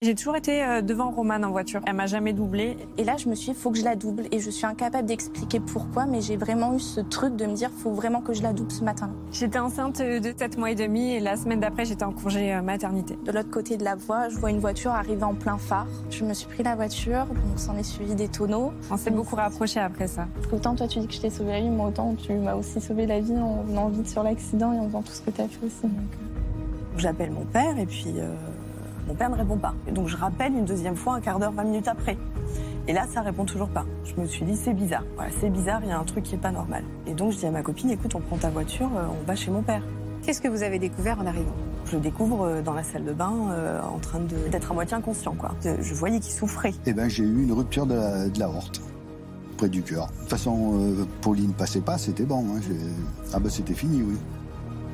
[0.00, 1.80] J'ai toujours été euh, devant Romane en voiture.
[1.84, 2.76] Elle m'a jamais doublé.
[2.98, 4.28] Et là, je me suis dit, faut que je la double.
[4.30, 7.68] Et je suis incapable d'expliquer pourquoi, mais j'ai vraiment eu ce truc de me dire,
[7.76, 9.10] faut vraiment que je la double ce matin.
[9.32, 12.62] J'étais enceinte de 7 mois et demi et la semaine d'après, j'étais en congé euh,
[12.62, 13.18] maternité.
[13.24, 15.88] De l'autre côté de la voie, je vois une voiture arriver en plein phare.
[16.10, 18.72] Je me suis pris la voiture, donc s'en est suivi des tonneaux.
[18.92, 20.28] On s'est beaucoup rapprochés après ça.
[20.52, 22.80] Autant toi, tu dis que je t'ai sauvé la vie, moi autant tu m'as aussi
[22.80, 25.40] sauvé la vie en venant vite sur l'accident et en faisant tout ce que tu
[25.40, 25.92] as fait aussi.
[26.96, 28.32] J'appelle mon père et puis euh,
[29.08, 29.74] mon père ne répond pas.
[29.88, 32.16] Et donc je rappelle une deuxième fois un quart d'heure, 20 minutes après.
[32.86, 33.84] Et là, ça répond toujours pas.
[34.04, 35.04] Je me suis dit, c'est bizarre.
[35.16, 36.84] Voilà, c'est bizarre, il y a un truc qui est pas normal.
[37.06, 39.34] Et donc je dis à ma copine, écoute, on prend ta voiture, euh, on va
[39.34, 39.82] chez mon père.
[40.22, 41.54] Qu'est-ce que vous avez découvert en arrivant?
[41.90, 44.94] Je le découvre euh, dans la salle de bain, euh, en train d'être à moitié
[44.94, 45.34] inconscient.
[45.34, 45.54] Quoi.
[45.62, 46.74] Je, voyais qu'il souffrait.
[46.84, 48.82] Eh ben, j'ai eu une rupture de la, de la horte,
[49.56, 50.06] près du cœur.
[50.08, 52.40] De toute façon, euh, Pauline passait pas, c'était bon.
[52.40, 52.60] hein,
[53.32, 54.16] ah ben, c'était fini, oui.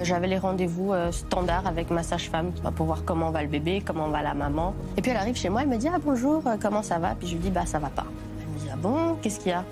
[0.01, 4.09] J'avais les rendez-vous euh, standards avec ma sage-femme pour voir comment va le bébé, comment
[4.09, 4.75] va la maman.
[4.97, 7.15] Et puis elle arrive chez moi, elle me dit Ah bonjour, euh, comment ça va?
[7.15, 8.05] Puis je lui dis Bah ça va pas.
[8.41, 9.65] Elle me dit Ah bon, qu'est-ce qu'il y a?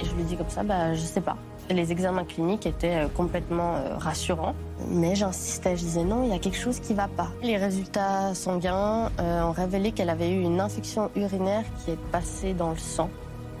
[0.00, 1.36] Et je lui dis comme ça Bah je sais pas.
[1.70, 4.54] Les examens cliniques étaient euh, complètement rassurants,
[4.88, 7.28] mais j'insistais, je disais non, il y a quelque chose qui va pas.
[7.42, 12.70] Les résultats sanguins ont révélé qu'elle avait eu une infection urinaire qui est passée dans
[12.70, 13.08] le sang.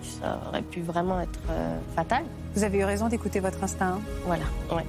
[0.02, 1.40] Ça aurait pu vraiment être
[1.96, 2.22] fatal.
[2.54, 3.94] Vous avez eu raison d'écouter votre instinct.
[3.96, 4.00] hein?
[4.24, 4.84] Voilà, ouais.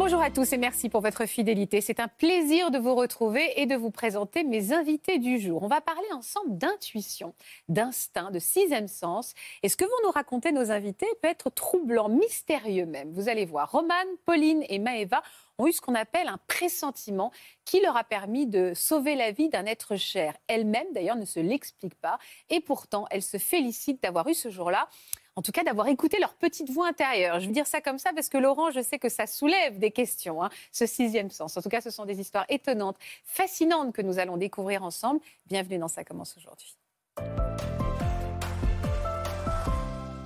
[0.00, 1.82] Bonjour à tous et merci pour votre fidélité.
[1.82, 5.62] C'est un plaisir de vous retrouver et de vous présenter mes invités du jour.
[5.62, 7.34] On va parler ensemble d'intuition,
[7.68, 9.34] d'instinct, de sixième sens.
[9.62, 13.12] Et ce que vont nous raconter nos invités peut être troublant, mystérieux même.
[13.12, 15.22] Vous allez voir, Romane, Pauline et Maëva
[15.60, 17.30] ont eu ce qu'on appelle un pressentiment
[17.64, 20.34] qui leur a permis de sauver la vie d'un être cher.
[20.46, 22.18] Elle-même, d'ailleurs, ne se l'explique pas.
[22.48, 24.88] Et pourtant, elle se félicite d'avoir eu ce jour-là
[25.36, 27.40] en tout cas d'avoir écouté leur petite voix intérieure.
[27.40, 29.90] Je veux dire ça comme ça parce que Laurent, je sais que ça soulève des
[29.90, 31.56] questions, hein, ce sixième sens.
[31.56, 35.20] En tout cas, ce sont des histoires étonnantes, fascinantes que nous allons découvrir ensemble.
[35.46, 36.76] Bienvenue dans Ça commence aujourd'hui.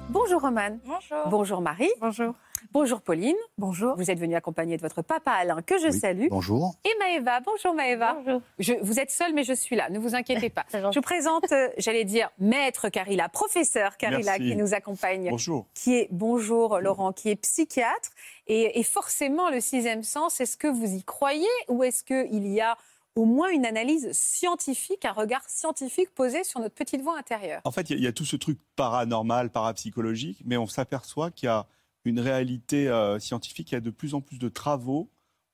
[0.09, 0.81] Bonjour Romane.
[0.85, 1.29] Bonjour.
[1.29, 1.91] Bonjour Marie.
[2.01, 2.35] Bonjour.
[2.73, 3.37] Bonjour Pauline.
[3.59, 3.95] Bonjour.
[3.97, 6.27] Vous êtes venue accompagnée de votre papa Alain, que je Oui, salue.
[6.31, 6.75] Bonjour.
[6.85, 7.41] Et Maëva.
[7.41, 8.15] Bonjour Maëva.
[8.25, 8.41] Bonjour.
[8.59, 9.89] Je- vous êtes seule, mais je suis là.
[9.91, 10.65] Ne vous inquiétez pas.
[10.73, 14.43] Je vous présente, euh, j'allais dire, maître Carilla, professeur Carilla, Merci.
[14.51, 15.67] qui nous accompagne Bonjour.
[15.75, 18.11] qui est, bonjour Laurent, qui est psychiatre.
[18.47, 22.61] Et, et forcément, le sixième sens, est-ce que vous y croyez ou est-ce qu'il y
[22.61, 22.77] a
[23.17, 27.61] au moins une analyse scientifique, un regard scientifique posé sur notre petite voix intérieure?
[27.65, 30.67] En fait, il y, a- il y a tout ce truc paranormal, parapsychologique, mais on
[30.67, 31.67] s'aperçoit qu'il y a
[32.05, 33.71] une réalité euh, scientifique.
[33.73, 35.09] Il y a de plus en plus de travaux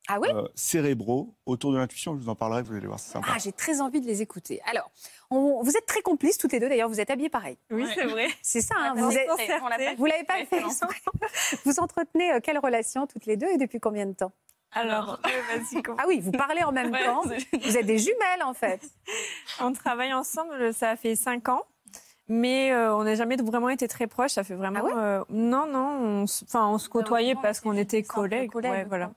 [0.09, 2.15] Ah oui euh, cérébraux autour de l'intuition.
[2.17, 3.29] Je vous en parlerai, vous allez voir, c'est sympa.
[3.35, 4.61] Ah, j'ai très envie de les écouter.
[4.65, 4.91] Alors,
[5.31, 7.57] on- vous êtes très complices toutes les deux, d'ailleurs, vous êtes habillés pareil.
[7.71, 8.29] Oui, c'est vrai.
[8.43, 9.29] C'est ça, hein, On vous, êtes-
[9.99, 10.61] vous l'avez pas fait.
[11.65, 14.33] Vous entretenez euh, quelle relation toutes les deux et depuis combien de temps?
[14.73, 17.23] Alors, vas-y, Ah oui, vous parlez en même Ouais, temps.
[17.25, 18.81] Vous êtes des jumelles, en fait.
[19.61, 21.65] On travaille ensemble, ça fait cinq ans.
[22.33, 24.31] Mais euh, on n'a jamais vraiment été très proches.
[24.33, 24.79] Ça fait vraiment.
[24.81, 24.93] Ah ouais?
[24.97, 25.99] euh, non, non.
[26.23, 28.53] On, se- enfin, on se côtoyait non, parce qu'on était collègues.
[28.53, 29.11] collègues, ouais, voilà.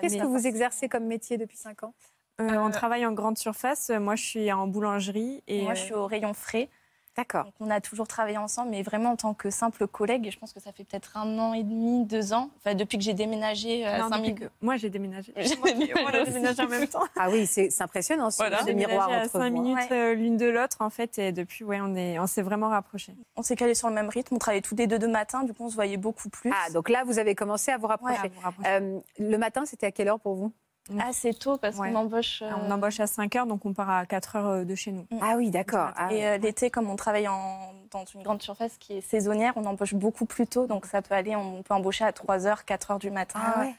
[0.00, 1.94] Qu'est-ce que vous exercez comme métier depuis 5 ans?
[2.40, 3.90] Euh, on travaille en grande surface.
[3.90, 5.42] Moi, je suis en boulangerie.
[5.46, 6.70] Et, Moi, je suis au rayon frais.
[7.16, 7.46] D'accord.
[7.60, 10.26] On a toujours travaillé ensemble, mais vraiment en tant que simple collègue.
[10.26, 12.50] Et je pense que ça fait peut-être un an et demi, deux ans.
[12.58, 15.32] Enfin, depuis que j'ai déménagé euh, à que- Moi, j'ai déménagé.
[15.36, 15.68] J'ai Moi,
[16.04, 17.04] on a déménagé en même temps.
[17.16, 18.62] Ah oui, c'est impressionnant, ce Voilà.
[18.64, 19.96] miroir à entre cinq minutes Ouais.
[19.96, 21.18] euh, l'une de l'autre, en fait.
[21.18, 23.14] Et depuis, ouais, on est, on s'est vraiment rapprochés.
[23.36, 24.34] On s'est calé sur le même rythme.
[24.34, 25.44] On travaillait tous les deux de matin.
[25.44, 26.50] Du coup, on se voyait beaucoup plus.
[26.52, 28.18] Ah, donc là, vous avez commencé à vous rapprocher.
[28.24, 28.68] À vous rapprocher.
[28.70, 30.52] Euh, le matin, c'était à quelle heure pour vous?
[31.00, 31.90] Assez tôt parce Ouais.
[31.90, 32.40] qu'on embauche.
[32.42, 34.92] euh, On embauche à 5 heures, donc on part à 4 heures euh, de chez
[34.92, 35.06] nous.
[35.20, 35.90] Ah oui, d'accord.
[35.96, 39.54] Ah, Et euh, l'été, comme on travaille en- dans une grande surface qui est saisonnière,
[39.56, 40.66] on embauche beaucoup plus tôt.
[40.66, 43.40] Donc ça peut aller, on peut embaucher à 3h, 4h du matin.
[43.42, 43.74] Ah ouais.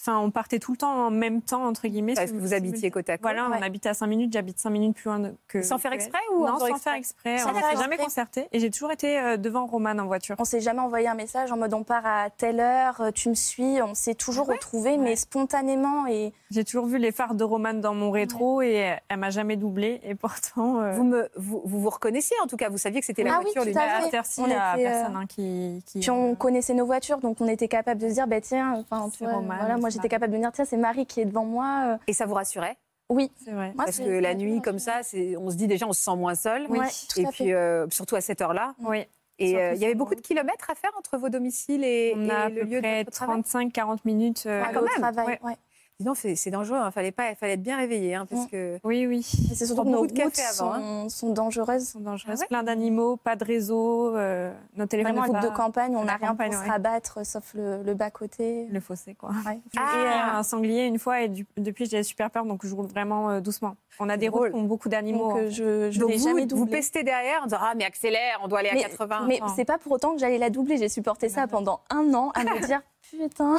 [0.00, 2.14] Enfin, on partait tout le temps en même temps, entre guillemets.
[2.14, 3.22] Parce que vous habitiez côte à côte.
[3.22, 3.56] Voilà, Ouais.
[3.58, 5.62] on habite à 5 minutes, j'habite 5 minutes plus loin de- que.
[5.62, 7.38] Sans faire exprès ou Non, sans exprès faire exprès.
[7.38, 8.46] Sans on s'est jamais concerté.
[8.52, 10.36] Et j'ai toujours été euh, devant Romane en voiture.
[10.38, 13.28] On s'est jamais envoyé un message en mode on part à telle heure, euh, tu
[13.30, 13.80] me suis.
[13.82, 16.06] On s'est toujours retrouvés, mais spontanément.
[16.06, 19.56] Et J'ai toujours vu les phares de Romane dans mon rétro et elle m'a jamais
[19.56, 20.00] doublé.
[20.04, 20.80] Et pourtant.
[20.80, 23.34] euh, Vous, me, vous, vous vous reconnaissiez en tout cas, vous saviez que c'était la
[23.34, 23.80] Ah oui, voiture
[24.14, 25.82] heure-ci, On il y a était, personne hein, qui.
[25.86, 28.74] qui- puis on connaissait nos voitures, donc on était capable de se dire, bah tiens,
[28.90, 31.20] enfin, vois, Romane, voilà, moi c'est j'étais capable de me dire, tiens, c'est Marie qui
[31.20, 31.94] est devant moi.
[31.94, 31.98] euh.
[32.06, 32.76] Et ça vous rassurait?
[33.08, 33.30] Oui.
[33.44, 33.72] C'est vrai.
[33.74, 35.00] Moi, Parce que la nuit, comme ça,
[35.38, 36.66] on se dit déjà, on se sent moins seul.
[36.68, 36.78] Oui,
[37.08, 37.52] tout Et à puis, fait.
[37.52, 38.74] euh, surtout à cette heure-là.
[38.82, 39.06] Oui.
[39.38, 42.28] Et euh, il y avait beaucoup de kilomètres à faire entre vos domiciles et, On
[42.30, 43.40] a à et le peu lieu de près travail?
[43.42, 44.44] 35-40 minutes.
[44.46, 44.88] euh, Ah, au même.
[44.96, 45.38] travail, Ouais.
[45.42, 45.56] ouais.
[45.98, 46.76] Dis donc, c'est dangereux.
[46.84, 48.48] Il fallait pas, fallait être bien réveillé, hein, parce Mm.
[48.50, 49.22] que Oui, oui.
[49.54, 51.88] C'est surtout nos de routes café sont, avant, sont dangereuses.
[51.88, 52.36] sont dangereuses.
[52.36, 55.16] Ah ouais Plein d'animaux, pas de réseau, euh, nos téléphones.
[55.16, 56.66] Vraiment, route de campagne, on à n'a rien campagne, pour ouais.
[56.66, 58.66] se rabattre, sauf le, le bas-côté.
[58.70, 59.30] Le fossé, quoi.
[59.46, 59.58] Ouais.
[59.72, 59.92] J'ai Ah.
[60.32, 63.30] vu un sanglier une fois et du- depuis j'ai super peur donc je roule vraiment
[63.30, 63.76] euh, doucement.
[63.98, 65.30] On a des routes qui ont beaucoup d'animaux.
[65.30, 67.84] Donc, euh, je je Donc l'ai vous, jamais vous pestez derrière en disant Ah, mais
[67.84, 69.24] accélère, on doit aller à mais, 80.
[69.26, 70.76] mais c'est pas pour autant que j'allais la doubler.
[70.76, 73.56] J'ai supporté ça pendant un an à me dire putain.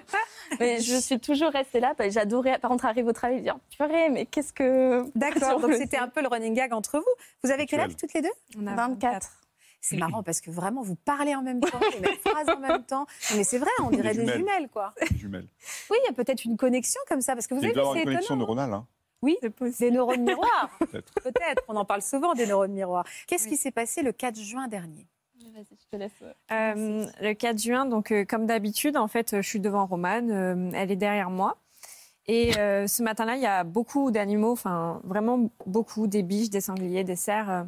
[0.60, 1.94] mais je suis toujours restée là.
[1.94, 5.04] que J'adorais, par contre, arriver au travail et dire purée, mais qu'est-ce que.
[5.18, 7.04] D'accord, donc c'était un peu le running gag entre vous.
[7.42, 8.32] Vous avez quel âge toutes les deux?
[8.58, 9.28] On a 24.
[9.80, 12.82] C'est marrant parce que vraiment, vous parlez en même temps, les mêmes phrases en même
[12.82, 13.06] temps.
[13.36, 14.38] Mais c'est vrai, on dirait des jumelles.
[14.38, 14.92] jumelles, quoi.
[15.16, 15.46] jumelles.
[15.90, 17.82] Oui, il y a peut-être une connexion comme ça, parce que vous Il avez doit
[17.82, 18.72] vu, avoir c'est une connexion neuronale.
[18.72, 18.86] Hein.
[19.56, 19.78] Possible.
[19.78, 21.12] Des neurones miroirs, Peut-être.
[21.14, 21.62] peut-être.
[21.68, 23.04] On en parle souvent des neurones miroirs.
[23.26, 25.06] Qu'est-ce qui s'est passé le 4 juin dernier?
[25.56, 26.12] Vas-y, je te laisse.
[26.52, 30.30] Euh, le 4 juin, donc euh, comme d'habitude, en fait, euh, je suis devant Romane,
[30.30, 31.56] euh, elle est derrière moi.
[32.28, 36.60] Et euh, ce matin-là, il y a beaucoup d'animaux, enfin vraiment beaucoup, des biches, des
[36.60, 37.48] sangliers, des cerfs.
[37.48, 37.62] euh.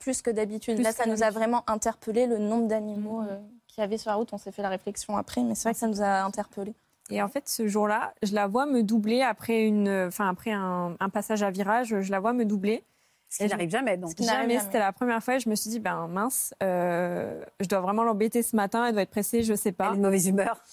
[0.00, 0.78] Plus que d'habitude.
[0.80, 3.38] Là, ça nous a vraiment interpellé le nombre d'animaux euh,
[3.68, 4.32] qu'il y avait sur la route.
[4.32, 6.74] On s'est fait la réflexion après, mais c'est vrai que ça nous a interpellé.
[7.10, 10.96] Et en fait, ce jour-là, je la vois me doubler après, une, enfin, après un,
[10.98, 12.82] un passage à virage, je la vois me doubler.
[13.30, 14.14] Ce qui n'arrive jamais, donc.
[14.14, 14.64] qui n'arrive Jamais, jamais.
[14.66, 15.36] c'était la première fois.
[15.36, 18.92] et Je me suis dit, ben mince, euh, je dois vraiment l'embêter ce matin, elle
[18.94, 19.92] doit être pressée, je sais Elle pas.
[19.92, 20.64] est de mauvaise humeur.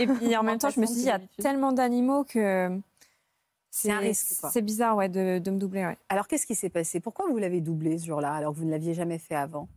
[0.00, 2.78] Et puis en même temps, je me suis dit, il y a tellement d'animaux que
[3.70, 4.34] C'est un risque.
[4.52, 5.98] C'est bizarre, ouais, de, de me doubler, ouais.
[6.08, 7.00] Alors, qu'est-ce qui s'est passé?
[7.00, 9.68] Pourquoi vous l'avez doublé ce jour-là, alors que vous ne l'aviez jamais fait avant?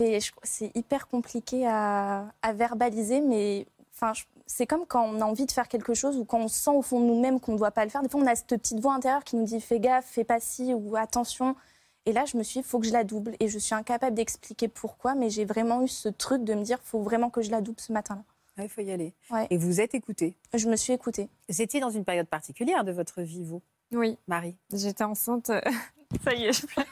[0.00, 5.20] Mais je- C'est hyper compliqué à, à verbaliser, mais enfin, je- c'est comme quand on
[5.20, 7.52] a envie de faire quelque chose ou quand on sent au fond de nous-mêmes qu'on
[7.52, 8.02] ne doit pas le faire.
[8.02, 10.40] Des fois, on a cette petite voix intérieure qui nous dit fais gaffe, fais pas
[10.40, 11.56] ci ou attention.
[12.06, 13.34] Et là, je me suis dit, faut que je la double.
[13.40, 16.78] Et je suis incapable d'expliquer pourquoi, mais j'ai vraiment eu ce truc de me dire,
[16.84, 18.22] faut vraiment que je la double ce matin-là.
[18.62, 19.14] Il faut y aller.
[19.30, 19.46] Ouais.
[19.50, 20.36] Et vous êtes écouté.
[20.52, 21.28] Je me suis écoutée.
[21.48, 24.54] Vous étiez dans une période particulière de votre vie, vous, Oui, Marie?
[24.72, 25.50] j'étais enceinte.
[26.14, 26.84] Euh, Ça y est, je pleure.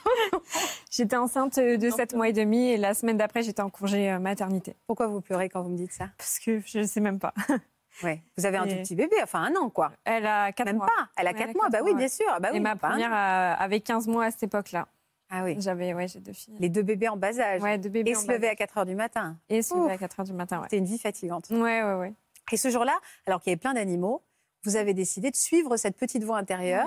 [0.91, 4.19] J'étais enceinte de 7 mois et demi et la semaine d'après, j'étais en congé euh,
[4.19, 4.75] maternité.
[4.87, 6.09] Pourquoi vous pleurez quand vous me dites ça?
[6.17, 7.33] Parce que je ne sais même pas.
[8.03, 8.21] ouais.
[8.37, 9.91] Vous avez un tout petit bébé, enfin un an, quoi.
[10.05, 10.87] Elle a 4 Même mois.
[10.87, 11.09] pas.
[11.17, 11.69] Elle a Ouais, 4 elle a mois.
[11.69, 12.25] Bah oui, bien sûr.
[12.39, 13.13] Bah oui, et ma un première an.
[13.15, 14.87] a- avait 15 mois à cette époque-là.
[15.35, 15.55] Ah oui.
[15.59, 16.55] J'avais, ouais, j'ai deux filles.
[16.59, 17.61] Les deux bébés en bas âge.
[17.63, 18.53] Ouais, deux bébés Et en se bas lever âge.
[18.53, 19.37] à 4 heures du matin.
[19.49, 20.63] Et se lever à 4 heures du matin, ouais.
[20.65, 21.49] C'était une vie fatigante.
[21.49, 22.13] Ouais, ouais, ouais.
[22.51, 22.93] Et ce jour-là,
[23.25, 24.21] alors qu'il y avait plein d'animaux,
[24.63, 26.85] vous avez décidé de suivre cette petite voix intérieure.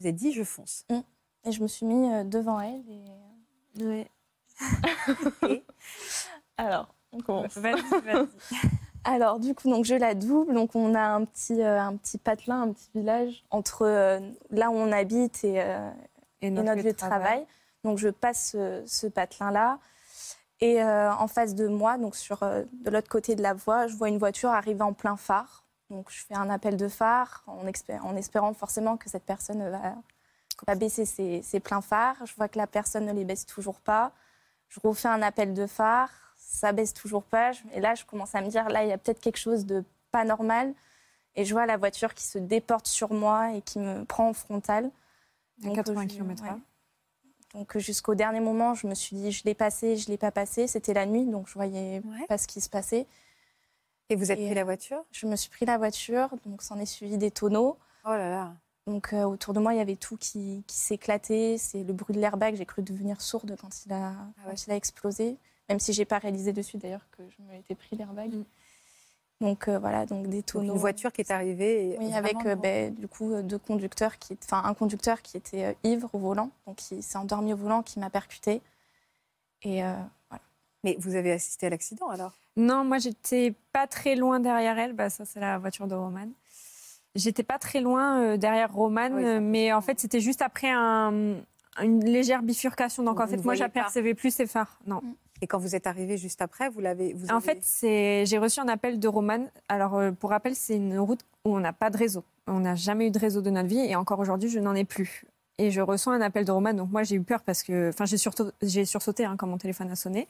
[0.00, 0.86] Vous avez dit, je fonce.
[1.48, 2.84] Et je me suis mis euh, devant elle.
[3.80, 3.84] Et...
[3.84, 4.10] ouais.
[6.58, 7.56] Alors, on commence.
[7.56, 8.26] Vas-y, vas-y.
[9.04, 10.52] Alors, du coup, donc, je la double.
[10.52, 14.68] Donc, on a un petit, euh, un petit patelin, un petit village entre euh, là
[14.68, 15.90] où on habite et, euh,
[16.42, 17.46] et notre, lieu de travail.
[17.82, 19.78] Donc, je passe ce, ce patelin-là.
[20.60, 23.86] Et euh, en face de moi, donc sur, euh, de l'autre côté de la voie,
[23.86, 25.64] je vois une voiture arriver en plein phare.
[25.88, 27.66] Donc, je fais un appel de phare en
[28.16, 29.94] espérant forcément que cette personne va,
[30.66, 32.16] va baisser ses, ses pleins phares.
[32.24, 34.12] Je vois que la personne ne les baisse toujours pas.
[34.68, 37.52] Je refais un appel de phare, ça baisse toujours pas.
[37.72, 39.84] Et là, je commence à me dire, là, il y a peut-être quelque chose de
[40.10, 40.74] pas normal.
[41.36, 44.58] Et je vois la voiture qui se déporte sur moi et qui me prend en.
[44.58, 44.80] À
[45.62, 46.52] Donc, 80 je- km/h.
[46.54, 46.60] ouais.
[47.54, 50.66] Donc jusqu'au dernier moment, je me suis dit, je l'ai passé, je l'ai pas passé.
[50.66, 52.26] C'était la nuit, donc je voyais Ouais.
[52.28, 53.06] pas ce qui se passait.
[54.10, 55.02] Et vous êtes Et, pris la voiture?
[55.12, 57.78] Je me suis pris la voiture, donc s'en est suivi des tonneaux.
[58.04, 58.52] Oh là là.
[58.88, 61.56] Donc euh, autour de moi, il y avait tout qui, qui s'éclatait.
[61.58, 62.56] C'est le bruit de l'airbag.
[62.56, 64.14] J'ai cru devenir sourde quand il a, ouais.
[64.46, 65.36] quand il a explosé.
[65.68, 68.32] Même si j'ai pas réalisé dessus d'ailleurs que je me l'étais pris l'airbag.
[68.32, 68.44] Mm.
[69.40, 70.72] Donc euh, voilà, donc des tonneaux.
[70.72, 71.90] une voiture qui est arrivée.
[71.90, 75.66] et Oui, avec euh, ben, du coup deux conducteurs qui, enfin un conducteur qui était
[75.66, 78.62] euh, ivre au volant, donc qui s'est endormi au volant, qui m'a percuté.
[79.62, 79.92] Et euh,
[80.30, 80.42] voilà.
[80.82, 82.32] Mais vous avez assisté à l'accident alors?
[82.56, 84.92] Non, moi, j'étais pas très loin derrière elle.
[84.92, 86.26] Bah, ça, c'est la voiture de Roman.
[87.14, 90.70] J'étais pas très loin euh, derrière Roman, oui, euh, mais en fait, c'était juste après
[90.70, 91.36] un-
[91.82, 93.02] une légère bifurcation.
[93.02, 94.78] Donc, Vous en fait, moi, j'apercevais plus ses phares.
[94.86, 95.00] Non.
[95.40, 97.12] Et quand vous êtes arrivé juste après, vous l'avez.
[97.12, 99.46] vous En avez- fait, c'est- j'ai reçu un appel de Roman.
[99.68, 102.24] Alors, euh, pour rappel, c'est une route où on n'a pas de réseau.
[102.48, 104.84] On n'a jamais eu de réseau de notre vie et encore aujourd'hui, je n'en ai
[104.84, 105.24] plus.
[105.58, 106.74] Et je reçois un appel de Roman.
[106.74, 107.88] Donc, moi, j'ai eu peur parce que.
[107.90, 110.26] Enfin, j'ai sursauté hein, quand mon téléphone a sonné.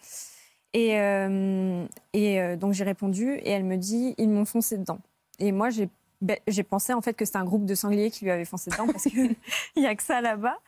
[0.75, 4.99] Et, euh, et euh, donc, j'ai répondu et elle me dit ils m'ont foncé dedans.
[5.39, 5.89] Et moi, j'ai
[6.21, 8.71] ben, j'ai pensé en fait que c'était un groupe de sangliers qui lui avait foncé
[8.71, 9.37] dedans parce qu'il
[9.77, 10.59] n'y a que ça là-bas.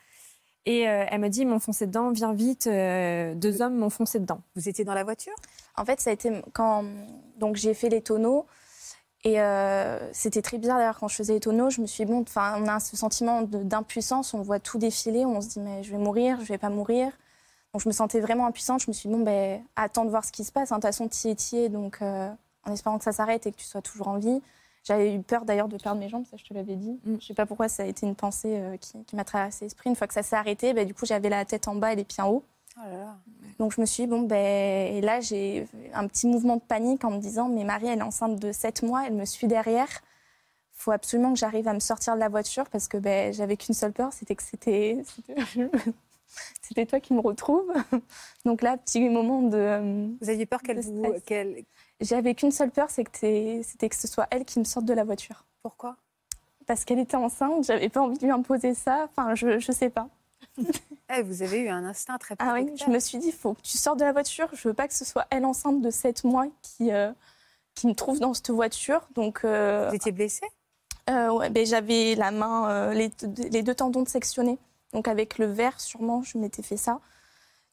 [0.67, 2.67] Et euh, elle me dit ils m'ont foncé dedans, viens vite.
[2.67, 4.43] euh, deux hommes m'ont foncé dedans.
[4.55, 5.35] Vous étiez dans la voiture?
[5.77, 6.85] En fait, ça a été quand
[7.39, 8.47] donc j'ai fait les tonneaux
[9.25, 9.37] Et
[10.13, 11.71] c'était très bizarre d'ailleurs quand je faisais les tonneaux.
[11.71, 15.41] Je me suis dit, bon, on a ce sentiment d'impuissance, on voit tout défiler, on
[15.41, 17.11] se dit, mais je vais mourir, je vais pas mourir.
[17.73, 18.83] Donc je me sentais vraiment impuissante.
[18.83, 20.73] Je me suis dit, bon, ben, attends de voir ce qui se passe.
[20.73, 20.77] Hein.
[20.77, 23.83] De toute façon, tu es, donc en espérant que ça s'arrête et que tu sois
[23.83, 24.43] toujours en vie.
[24.83, 26.99] J'avais eu peur d'ailleurs de perdre mes jambes, ça je te l'avais dit.
[27.05, 27.17] Mm.
[27.21, 29.91] Je sais pas pourquoi ça a été une pensée euh, qui, m'a traversé l'esprit.
[29.91, 31.97] Une fois que ça s'est arrêté, bah, du coup j'avais la tête en bas et
[31.97, 32.45] les pieds en haut.
[32.79, 32.81] Oh
[33.59, 37.05] donc je me suis dit, bon, ben, et là j'ai un petit mouvement de panique
[37.05, 39.89] en me disant, mais Marie elle est enceinte de 7 mois, elle me suit derrière.
[40.77, 43.59] Il faut absolument que j'arrive à me sortir de la voiture parce que ben, j'avais
[43.59, 45.03] qu'une seule peur, c'était que c'était
[46.63, 47.71] c'était toi qui me retrouve.
[48.47, 50.09] Donc là, petit moment de.
[50.21, 51.05] Vous aviez peur qu'elle vous.
[52.01, 55.45] J'avais qu'une seule peur, c'était que ce soit elle qui me sorte de la voiture.
[55.63, 55.97] Pourquoi?
[56.67, 59.09] Parce qu'elle était enceinte, j'avais pas envie de lui imposer ça.
[59.11, 60.09] Enfin, je, je sais pas.
[61.13, 62.37] Eh, vous avez eu un instinct très.
[62.39, 64.49] Ah oui, je me suis dit, il faut que tu sortes de la voiture.
[64.53, 67.11] Je veux pas que ce soit elle enceinte de 7 mois qui, euh,
[67.75, 69.01] qui me trouve dans cette voiture.
[69.17, 70.47] Donc, euh, vous étiez blessée?
[71.11, 73.11] euh, ouais, ben, J'avais la main, les,
[73.51, 74.57] les, deux tendons sectionnés.
[74.93, 77.01] Donc avec le verre, sûrement, je m'étais fait ça.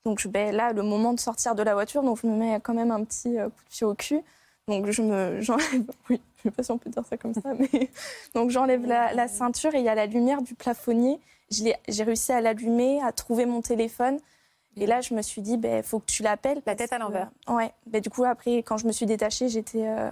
[0.08, 2.74] Donc ben, là, le moment de sortir de la voiture, donc je me mets quand
[2.74, 4.22] même un petit euh, coup de pied au cul.
[4.70, 7.54] Donc je me, j'enlève, oui, je sais pas si on peut dire ça comme ça,
[7.60, 7.90] mais
[8.34, 11.20] donc j'enlève la, ceinture et il y a la lumière du plafonnier.
[11.50, 14.18] J'ai réussi à l'allumer, à trouver mon téléphone.
[14.78, 16.62] Et là, je me suis dit, il ben, faut que tu l'appelles.
[16.66, 17.30] La tête à l'envers.
[17.50, 17.74] ouais.
[17.86, 20.10] Ben, du coup, après, quand je me suis détachée, j'étais, euh,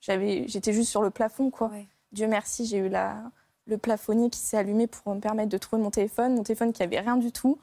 [0.00, 1.70] j'avais, j'étais juste sur le plafond, quoi.
[2.10, 3.22] Dieu merci, j'ai eu la,
[3.66, 6.34] le plafonnier qui s'est allumé pour me permettre de trouver mon téléphone.
[6.34, 7.58] Mon téléphone qui avait rien du tout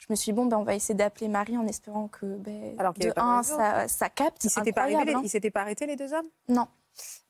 [0.00, 2.74] je me suis dit, bon, ben, on va essayer d'appeler Marie en espérant que, ben,
[2.78, 4.42] Alors de un, ça, ça, capte.
[4.42, 6.26] Ils ne s'étaient pas, pas, arrêtés, les deux hommes?
[6.48, 6.66] Non.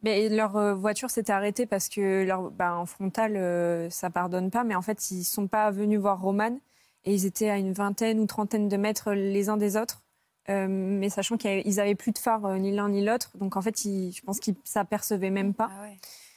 [0.03, 4.51] Mais leur euh, voiture s'était arrêtée parce que leur, ben, en frontal, euh, ça pardonne
[4.51, 4.63] pas.
[4.63, 6.59] Mais en fait, ils ne sont pas venus voir Roman
[7.05, 10.05] et ils étaient à une vingtaine ou trentaine de mètres les uns des autres.
[10.49, 13.37] Euh, mais sachant qu'ils n'avaient plus de phare ni l'un ni l'autre.
[13.37, 15.71] Donc en fait, je pense qu'ils ne s'apercevaient même pas.
[15.73, 15.87] Ah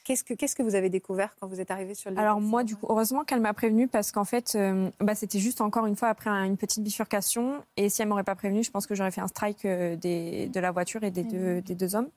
[0.04, 2.62] Qu'est-ce que, qu'est-ce que vous avez découvert quand vous êtes arrivé sur le Alors moi,
[2.62, 5.96] du coup, heureusement qu'elle m'a prévenue parce qu'en fait, euh, bah, c'était juste encore une
[5.96, 7.64] fois après une petite bifurcation.
[7.78, 10.48] Et si elle m'aurait pas prévenue, je pense que j'aurais fait un strike euh, des,
[10.48, 12.10] de la voiture et des, deux, des deux hommes.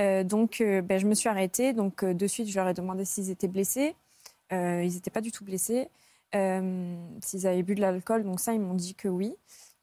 [0.00, 1.74] Euh, donc, bah, je me suis arrêtée.
[1.74, 3.94] Donc, de suite, je leur ai demandé s'ils étaient blessés.
[4.50, 5.88] ils n'étaient pas du tout blessés.
[6.32, 8.24] s'ils avaient bu de l'alcool.
[8.24, 9.34] Donc ça, ils m'ont dit que oui.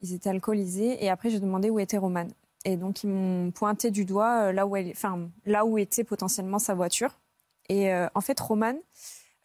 [0.02, 1.04] Ils étaient alcoolisés.
[1.04, 2.26] Et après, j'ai demandé où était Roman.
[2.64, 6.58] Et donc, ils m'ont pointé du doigt là où, elle, enfin, là où était potentiellement
[6.58, 7.16] sa voiture.
[7.68, 8.78] Et euh, en fait, Romane,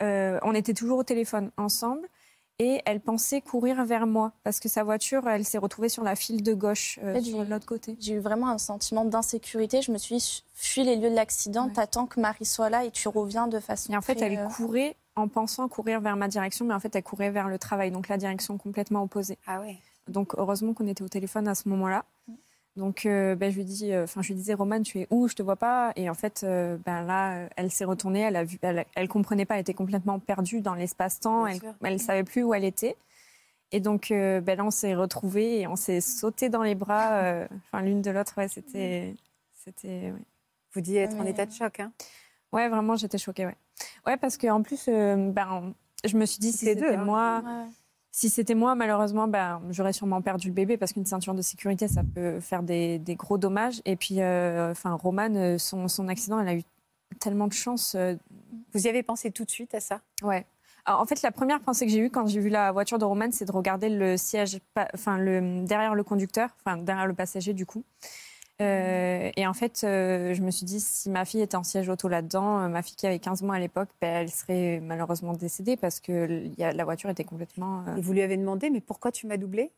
[0.02, 2.08] euh, on était toujours au téléphone ensemble
[2.60, 6.16] et elle pensait courir vers moi parce que sa voiture, elle s'est retrouvée sur la
[6.16, 7.98] file de gauche, euh, sur l'autre côté.
[8.00, 9.82] J'ai eu vraiment un sentiment d'insécurité.
[9.82, 12.92] Je me suis dit, fuis les lieux de l'accident, t'attends que Marie soit là et
[12.92, 13.92] tu reviens de façon.
[13.92, 17.04] Et en fait, elle courait en pensant courir vers ma direction, mais en fait, elle
[17.04, 19.38] courait vers le travail, donc la direction complètement opposée.
[19.46, 19.78] Ah oui.
[20.08, 22.06] Donc heureusement qu'on était au téléphone à ce moment-là.
[22.28, 22.34] Mm.
[22.76, 25.28] Donc, euh, ben, je lui dis, euh, enfin, je lui disais, Romane, tu es où?
[25.28, 25.94] Je te vois pas.
[25.96, 28.22] Et en fait, euh, ben là, elle s'est retournée.
[28.22, 29.56] Elle a vu, elle, comprenait pas.
[29.56, 31.46] Elle était complètement perdue dans l'espace-temps.
[31.46, 32.96] Elle, ne savait plus où elle était.
[33.72, 37.84] Et donc, ben là, on s'est retrouvés et on s'est sauté dans les bras, enfin,
[37.84, 38.34] l'une de l'autre.
[38.38, 39.16] Ouais, c'était,
[39.54, 40.14] c'était.
[40.74, 41.92] Vous dites être en état de choc, hein
[42.52, 43.56] Ouais, vraiment, j'étais choquée, ouais.
[44.06, 47.04] Ouais, parce qu'en plus, ben, je me suis dit, si c'était hein.
[47.04, 47.44] moi.
[48.16, 51.88] Si c'était moi, malheureusement, ben, j'aurais sûrement perdu le bébé parce qu'une ceinture de sécurité,
[51.88, 53.82] ça peut faire des, gros dommages.
[53.86, 56.62] Et puis, euh, enfin, Romane, euh, son, accident, elle a eu
[57.20, 57.96] tellement de chance.
[57.96, 58.14] Euh.
[58.72, 60.00] Vous y avez pensé tout de suite à ça?
[60.22, 60.46] Ouais.
[60.86, 63.32] en fait, la première pensée que j'ai eue quand j'ai vu la voiture de Romane,
[63.32, 64.60] c'est de regarder le siège,
[64.94, 67.84] enfin, le, derrière le conducteur, enfin, derrière le passager, du coup.
[68.62, 71.90] Euh, et en fait, euh, je me suis dit, si ma fille était en siège
[71.90, 75.34] auto là-dedans, euh, ma fille qui avait 15 mois à l'époque, ben, elle serait malheureusement
[75.34, 77.84] décédée parce que y a, la voiture était complètement.
[77.98, 79.72] Et vous lui avez demandé, mais pourquoi tu m'as doublé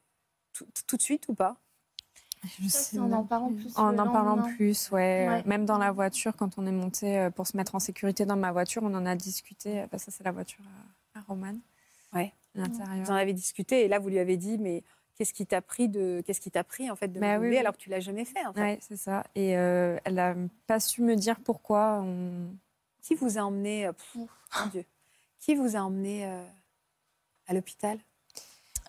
[0.53, 1.57] tout, de suite ou pas?
[2.61, 3.77] Je sais, en en parlant plus.
[3.77, 5.43] En en parlant plus, ouais.
[5.45, 8.51] Même dans la voiture, quand on est monté pour se mettre en sécurité dans ma
[8.51, 9.85] voiture, on en a discuté.
[9.91, 10.63] Bah, ça, c'est la voiture
[11.15, 11.59] à, à Romane.
[12.13, 12.33] Ouais.
[12.53, 13.03] L'intérieur.
[13.03, 14.83] Vous en avez discuté et là, vous lui avez dit, mais
[15.15, 17.77] Qu'est-ce qui t'a pris de qu'est-ce qui t'a pris en fait de bah, alors que
[17.77, 18.79] tu l'as jamais fait en fait.
[18.81, 19.23] c'est ça.
[19.33, 20.35] Et euh, elle n'a
[20.67, 22.03] pas su me dire pourquoi.
[23.05, 24.83] Qui vous a emmené euh, mon Dieu.
[25.39, 26.43] Qui vous a emmené euh,
[27.47, 27.99] à l'hôpital?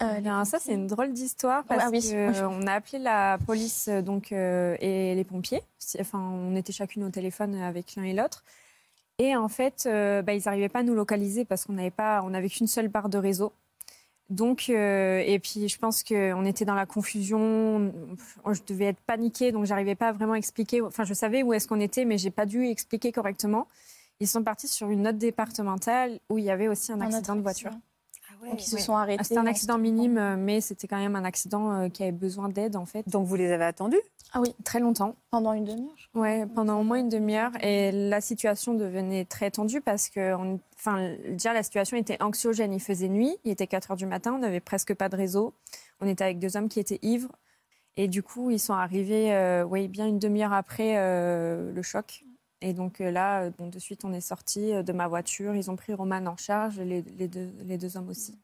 [0.01, 5.15] Euh, ça c'est une drôle d'histoire parce ah, qu'on a appelé la police donc et
[5.15, 5.63] les pompiers.
[6.01, 8.43] Enfin, on était chacune au téléphone avec l'un et l'autre.
[9.19, 12.31] Et en fait, bah, ils n'arrivaient pas à nous localiser parce qu'on n'avait pas, on
[12.31, 13.53] n'avait qu'une seule barre de réseau.
[14.29, 17.93] Donc, euh, et puis je pense qu'on était dans la confusion.
[18.45, 20.83] Je devais être paniquée, donc j'arrivais pas à vraiment expliquer.
[20.83, 23.69] Enfin, je savais où est-ce qu'on était, mais j'ai pas dû expliquer correctement.
[24.19, 27.43] Ils sont partis sur une note départementale où il y avait aussi un, accident de
[27.43, 27.71] voiture.
[28.47, 29.25] Ah donc ils se sont arrêtés.
[29.25, 32.87] C'était un accident minime, mais c'était quand même un accident qui avait besoin d'aide, en
[32.87, 33.09] fait.
[33.09, 34.01] Donc vous les avez attendus?
[34.33, 34.55] Ah oui.
[34.65, 35.17] Très longtemps.
[35.31, 37.53] Pendant une demi-heure Oui, pendant au moins une demi-heure.
[37.63, 40.61] Et la situation devenait très tendue parce que, on...
[40.77, 42.73] enfin, déjà, la situation était anxiogène.
[42.73, 45.55] Il faisait nuit, il était 4 heures du matin, on n'avait presque pas de réseau.
[46.01, 47.33] On était avec deux hommes qui étaient ivres.
[47.97, 52.25] Et du coup, ils sont arrivés, euh, oui, bien une demi-heure après euh, le choc.
[52.67, 55.55] Et donc euh, là, bon, de suite, on est sorti de ma voiture.
[55.55, 58.37] Ils ont pris Roman en charge, les, les, deux, les deux hommes aussi.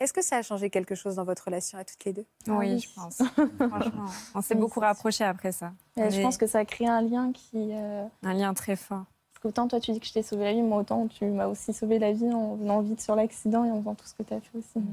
[0.00, 2.24] Est-ce que ça a changé quelque chose dans votre relation à toutes les deux?
[2.46, 3.16] Oui, ah je pense.
[3.68, 5.72] Franchement, on s'est beaucoup rapprochés après ça.
[5.96, 7.72] je pense que ça a créé un lien qui.
[7.74, 9.04] Un lien très fort.
[9.38, 11.46] Parce qu'autant toi, tu dis que je t'ai sauvé la vie, moi, autant tu m'as
[11.46, 14.22] aussi sauvé la vie en venant vite sur l'accident et en faisant tout ce que
[14.22, 14.84] tu as fait aussi.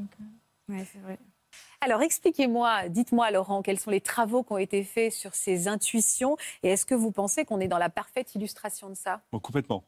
[0.70, 1.18] Oui, c'est vrai.
[1.86, 6.36] Alors expliquez-moi, dites-moi Laurent, quels sont les travaux qui ont été faits sur ces intuitions
[6.64, 9.22] et est-ce que vous pensez qu'on est dans la parfaite illustration de ça?
[9.30, 9.84] Complètement.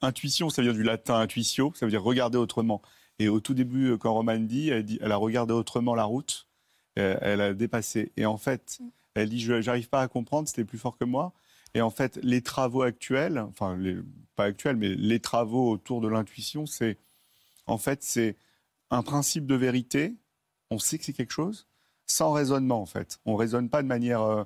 [0.00, 2.80] Intuition, ça vient du latin intuitio, ça veut dire regarder autrement.
[3.18, 6.04] Et au tout début, euh, quand Romane dit, elle, dit, elle a regardé autrement la
[6.04, 6.46] route,
[7.00, 8.12] euh, elle, a dépassé.
[8.16, 8.88] Et en fait, mm.
[9.14, 11.32] elle dit, je n'arrive pas à comprendre, c'était plus fort que moi.
[11.74, 13.96] Et en fait, les travaux actuels, enfin, les,
[14.36, 16.96] pas actuels, mais les travaux autour de l'intuition, c'est,
[17.66, 18.36] en fait, c'est
[18.90, 20.14] un principe de vérité
[20.70, 21.66] on sait que c'est quelque chose,
[22.06, 23.20] sans raisonnement en fait.
[23.26, 24.44] On raisonne pas de manière euh,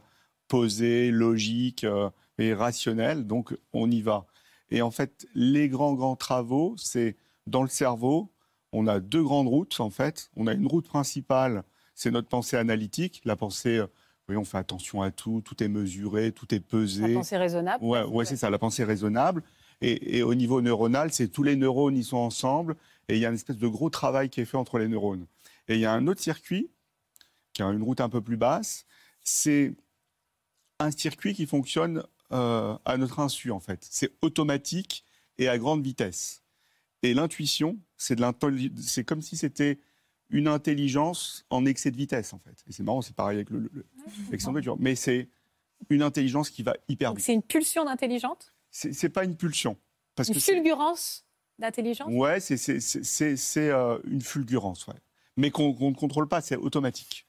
[0.49, 4.27] posée, logique euh, et rationnelle, donc on y va.
[4.71, 7.17] Et en fait, les grands grands travaux, c'est
[7.47, 8.33] dans le cerveau.
[8.73, 10.31] On a deux grandes routes en fait.
[10.37, 11.63] On a une route principale,
[11.95, 13.79] c'est notre pensée analytique, la pensée.
[13.79, 13.87] Euh,
[14.31, 17.09] oui, on fait attention à tout, tout est mesuré, tout est pesé.
[17.09, 17.85] La pensée raisonnable.
[17.85, 19.43] Ouais, ouais, c'est ça, la pensée raisonnable.
[19.83, 22.75] Et, et, au niveau neuronal, c'est tous les neurones, ils sont ensemble,
[23.09, 25.27] et il y a une espèce de gros travail qui est fait entre les neurones.
[25.69, 26.71] Et il y a un autre circuit,
[27.53, 28.85] qui a une route un peu plus basse,
[29.23, 29.75] c'est
[30.79, 33.87] un circuit qui fonctionne euh, à notre insu, en fait.
[33.89, 35.05] C'est automatique
[35.39, 36.43] et à grande vitesse.
[37.03, 39.79] Et l'intuition, c'est comme si c'était
[40.31, 42.57] une intelligence en excès de vitesse, en fait.
[42.67, 43.87] Et c'est marrant, c'est pareil avec le, le,
[44.79, 45.29] Mais c'est
[45.91, 47.25] une intelligence qui va hyper vite.
[47.25, 49.77] C'est une pulsion d'intelligence C'est pas une pulsion.
[50.17, 51.25] Parce une fulgurance
[51.59, 52.09] d'intelligence?
[52.11, 54.95] Ouais, c'est euh, une fulgurance, ouais
[55.37, 57.27] mais qu'on ne contrôle pas, c'est automatique.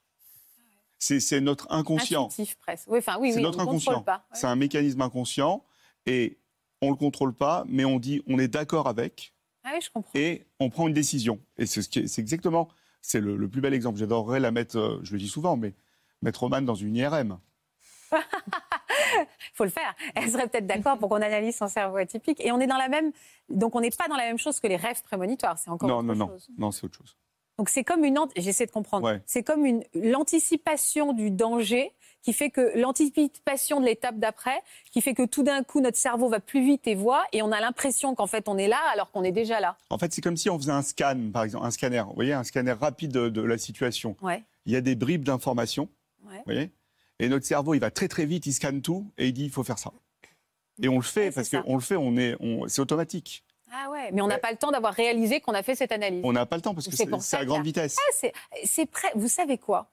[0.97, 2.25] C'est notre inconscient.
[2.25, 2.87] Intuitif presque.
[2.87, 4.03] Oui, enfin, oui, c'est notre inconscient.
[4.33, 5.63] C'est un mécanisme inconscient
[6.05, 6.39] et
[6.81, 9.33] on ne le contrôle pas, mais on dit on est d'accord avec.
[9.63, 10.11] Ah oui, je comprends.
[10.15, 11.39] Et on prend une décision.
[11.57, 12.69] Et c'est exactement,
[13.01, 13.97] c'est le, plus bel exemple.
[13.97, 15.73] J'adorerais la mettre, euh, je le dis souvent, mais
[16.21, 17.39] mettre Roman dans une IRM.
[18.11, 18.17] Il
[19.53, 19.95] faut le faire.
[20.13, 22.43] Elle serait peut-être d'accord pour qu'on analyse son cerveau atypique.
[22.43, 23.11] Et on est dans la même.
[23.49, 25.57] Donc on n'est pas dans la même chose que les rêves prémonitoires.
[25.57, 26.47] C'est encore non, autre non, chose.
[26.49, 27.17] Non, non, c'est autre chose.
[27.57, 31.91] Donc c'est comme une, j'essaie de comprendre, c'est comme une l'anticipation du danger
[32.21, 36.27] qui fait que l'anticipation de l'étape d'après, qui fait que tout d'un coup notre cerveau
[36.27, 39.11] va plus vite et voit, et on a l'impression qu'en fait on est là alors
[39.11, 39.77] qu'on est déjà là.
[39.89, 42.03] En fait, c'est comme si on faisait un scan, par exemple, un scanner.
[42.07, 44.17] Vous voyez, un scanner rapide de, la situation.
[44.65, 45.87] Il y a des bribes d'informations.
[46.23, 46.71] Vous voyez,
[47.19, 49.51] et notre cerveau, il va très très vite, il scanne tout et il dit il
[49.51, 49.91] faut faire ça.
[50.81, 52.35] Et on le fait parce qu'on le fait, on est,
[52.67, 53.43] c'est automatique.
[53.77, 56.21] Ah ouais, mais on n'a pas le temps d'avoir réalisé qu'on a fait cette analyse.
[56.23, 57.97] On n'a pas le temps parce que c'est à grande vitesse.
[57.99, 58.27] Ah,
[58.63, 59.09] c'est prêt.
[59.15, 59.91] Vous savez quoi?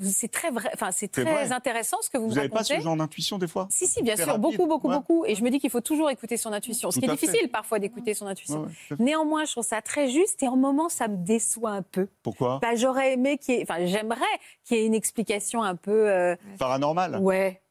[0.00, 2.78] C'est très vrai, enfin c'est très intéressant ce que vous, vous Vous n'avez pas ce
[2.78, 3.66] genre d'intuition des fois?
[3.70, 5.24] Si si, bien sûr, beaucoup beaucoup beaucoup.
[5.24, 6.90] Et je me dis qu'il faut toujours écouter son intuition.
[6.90, 8.66] Ce qui est difficile parfois d'écouter son intuition.
[8.98, 12.08] Néanmoins, je trouve ça très juste et en moment ça me déçoit un peu.
[12.22, 12.58] Pourquoi?
[12.60, 14.20] Bah, j'aurais aimé qu'il, enfin j'aimerais
[14.64, 16.36] qu'il y ait une explication un peu euh...
[16.58, 17.18] paranormale.
[17.20, 17.61] Ouais.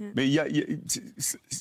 [0.00, 0.04] Mm.
[0.16, 0.46] Mais il y a,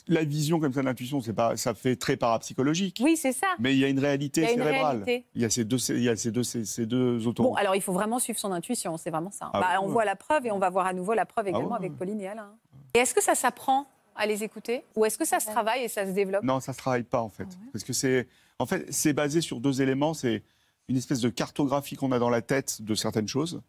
[0.08, 3.00] la vision comme ça l'intuition, c'est pas, ça fait très parapsychologique.
[3.04, 3.48] Oui, c'est ça.
[3.60, 5.04] Mais il y a une réalité cérébrale.
[5.36, 7.52] Il y a ces deux, il y a ces deux, ces, deux autoroutes.
[7.52, 9.52] Bon, alors il faut vraiment suivre son intuition, c'est vraiment ça.
[9.54, 11.50] Ah bah, on voit la preuve et on va voir à nouveau la preuve ah
[11.50, 12.56] également avec Pauline et Alain.
[12.96, 15.88] Et est-ce que ça s'apprend à les écouter ou est-ce que ça se travaille et
[15.90, 16.44] ça se développe?
[16.44, 19.42] Non, ça se travaille pas en fait, ah parce que c'est, en fait, c'est basé
[19.42, 20.14] sur deux éléments.
[20.14, 20.44] C'est
[20.88, 23.62] une espèce de cartographie qu'on a dans la tête de certaines choses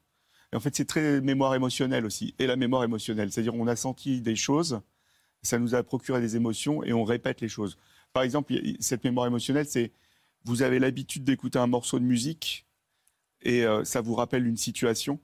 [0.53, 3.31] et en fait, c'est très mémoire émotionnelle aussi, et la mémoire émotionnelle.
[3.31, 4.81] C'est-à-dire, on a senti des choses,
[5.43, 7.79] ça nous a procuré des émotions, et on répète les choses.
[8.13, 9.93] Par exemple, cette mémoire émotionnelle, c'est
[10.45, 12.67] vous avez l'habitude d'écouter un morceau de musique,
[13.43, 15.21] et euh, ça vous rappelle une situation.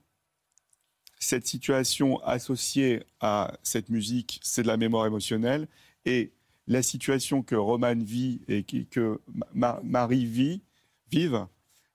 [1.19, 5.67] Cette situation associée à cette musique, c'est de la mémoire émotionnelle,
[6.05, 6.31] et
[6.67, 9.19] la situation que Roman vit et que
[9.53, 10.61] Marie vit,
[11.11, 11.47] vive,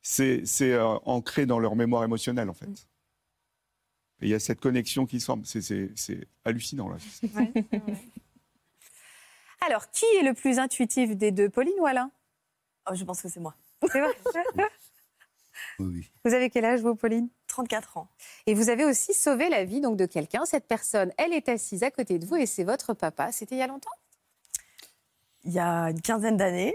[0.03, 2.87] c'est euh, ancré dans leur mémoire émotionnelle, en fait
[4.23, 5.45] il y a cette connexion qui semble.
[5.47, 6.97] C'est hallucinant, là.
[9.67, 12.11] Alors, qui est le plus intuitif des deux, Pauline ou Alain?
[12.91, 13.55] Oh, Je pense que c'est moi.
[13.91, 14.69] C'est vrai
[15.79, 16.11] oui.
[16.25, 17.29] Vous avez quel âge, vous, Pauline?
[17.47, 18.09] 34 ans.
[18.47, 20.45] Et vous avez aussi sauvé la vie donc, de quelqu'un.
[20.45, 23.31] Cette personne, elle est assise à côté de vous et c'est votre papa.
[23.33, 23.91] C'était il y a longtemps?
[25.45, 26.75] Il y a une quinzaine d'années.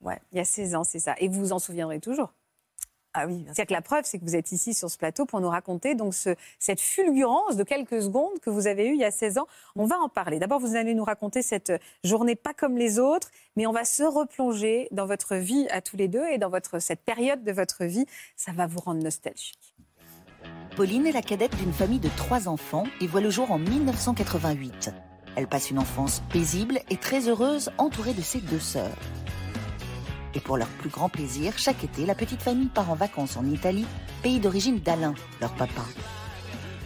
[0.00, 0.20] Ouais.
[0.32, 1.14] Il y a 16 ans, c'est ça.
[1.18, 2.32] Et vous vous en souviendrez toujours?
[3.14, 3.42] Ah oui.
[3.44, 5.94] C'est-à-dire que la preuve, c'est que vous êtes ici sur ce plateau pour nous raconter
[5.94, 9.36] donc ce, cette fulgurance de quelques secondes que vous avez eue il y a 16
[9.38, 9.46] ans.
[9.76, 10.38] On va en parler.
[10.38, 11.72] D'abord, vous allez nous raconter cette
[12.04, 15.96] journée pas comme les autres, mais on va se replonger dans votre vie à tous
[15.96, 18.06] les deux et dans votre, cette période de votre vie.
[18.36, 19.74] Ça va vous rendre nostalgique.
[20.74, 24.90] Pauline est la cadette d'une famille de trois enfants et voit le jour en 1988.
[25.36, 28.96] Elle passe une enfance paisible et très heureuse entourée de ses deux sœurs.
[30.34, 33.44] Et pour leur plus grand plaisir, chaque été, la petite famille part en vacances en
[33.44, 33.86] Italie,
[34.22, 35.82] pays d'origine d'Alain, leur papa.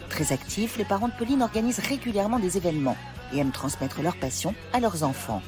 [0.08, 2.96] Très actifs, les parents de Pauline organisent régulièrement des événements
[3.32, 5.42] et aiment transmettre leur passion à leurs enfants.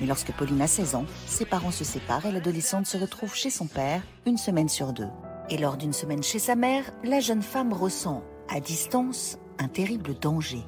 [0.00, 3.50] Mais lorsque Pauline a 16 ans, ses parents se séparent et l'adolescente se retrouve chez
[3.50, 5.08] son père une semaine sur deux.
[5.50, 10.14] Et lors d'une semaine chez sa mère, la jeune femme ressent, à distance, un terrible
[10.18, 10.62] danger.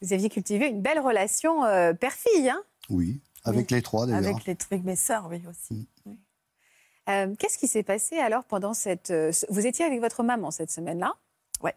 [0.00, 2.62] Vous aviez cultivé une belle relation euh, père-fille, hein?
[2.90, 4.24] Oui, avec les trois d'ailleurs.
[4.30, 5.88] Avec, les, avec mes sœurs, oui, aussi.
[6.04, 6.12] Mm.
[7.08, 9.10] Euh, Qu'est-ce qui s'est passé alors pendant cette...
[9.10, 11.14] euh, vous étiez avec votre maman cette semaine-là?
[11.62, 11.74] Ouais.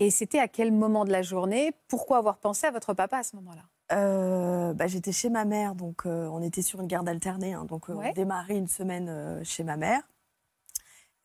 [0.00, 1.72] Et c'était à quel moment de la journée?
[1.88, 3.62] Pourquoi avoir pensé à votre papa à ce moment-là?
[3.92, 7.54] Euh, bah, J'étais chez ma mère, donc euh, on était sur une garde alternée.
[7.54, 8.10] hein, donc Ouais.
[8.10, 10.02] on démarrait une semaine euh, chez ma mère.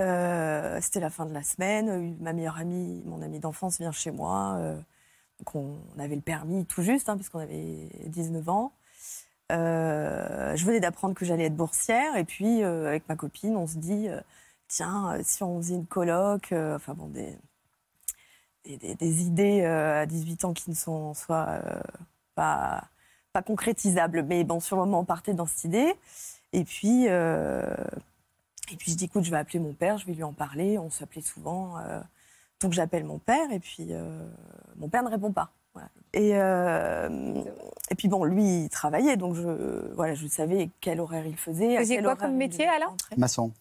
[0.02, 2.18] Euh, C'était la fin de la semaine.
[2.20, 4.56] Ma meilleure amie, mon amie d'enfance vient chez moi.
[4.60, 4.76] euh,
[5.40, 8.74] donc on, on avait le permis tout juste, hein, puisqu'on avait 19 ans.
[9.52, 12.16] Euh, je venais d'apprendre que j'allais être boursière.
[12.18, 14.20] Et puis, euh, avec ma copine, on se dit, euh,
[14.68, 17.38] tiens, si on faisait une coloc, euh, enfin bon, des,
[18.78, 21.80] des, idées à 18 ans qui ne sont en soi euh,
[22.36, 22.86] pas,
[23.34, 24.24] pas concrétisables.
[24.24, 25.94] Mais bon, sur le moment, on partait dans cette idée.
[26.54, 30.24] Et puis, et puis je dis, écoute, je vais appeler mon père, je vais lui
[30.24, 30.78] en parler.
[30.78, 31.76] On s'appelait souvent.
[32.62, 33.90] donc j'appelle mon père et puis
[34.78, 35.52] mon père ne répond pas.
[35.74, 35.90] Voilà.
[36.14, 37.42] Et, euh,
[37.90, 41.76] et puis bon, lui, il travaillait, donc je, voilà, je savais quel horaire il faisait.
[41.76, 42.96] à faisiez quoi comme métier, alors.
[43.18, 43.52] Maçon.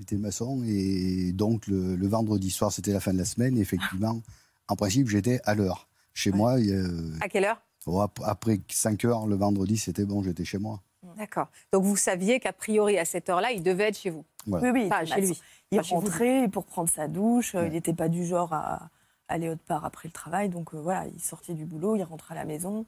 [0.00, 3.56] J'étais maçon et donc le, le vendredi soir, c'était la fin de la semaine.
[3.56, 4.20] Et effectivement,
[4.68, 5.86] en principe, j'étais à l'heure.
[6.12, 6.36] Chez Ouais.
[6.36, 7.60] moi, il y a- À quelle heure?
[7.86, 10.80] oh, ap- après 5 heures le vendredi, c'était bon, j'étais chez moi.
[11.16, 11.46] D'accord.
[11.72, 14.24] Donc vous saviez qu'a priori, à cette heure-là, il devait être chez vous?
[14.46, 14.72] Voilà.
[14.72, 15.40] Oui, oui, était chez lui.
[15.70, 15.94] Il vous.
[15.94, 17.54] rentrait pour prendre sa douche.
[17.54, 17.66] euh, Ouais.
[17.68, 18.88] Il n'était pas du genre à
[19.28, 20.48] aller autre part après le travail.
[20.48, 22.86] Donc euh, voilà, il sortait du boulot, il rentrait à la maison.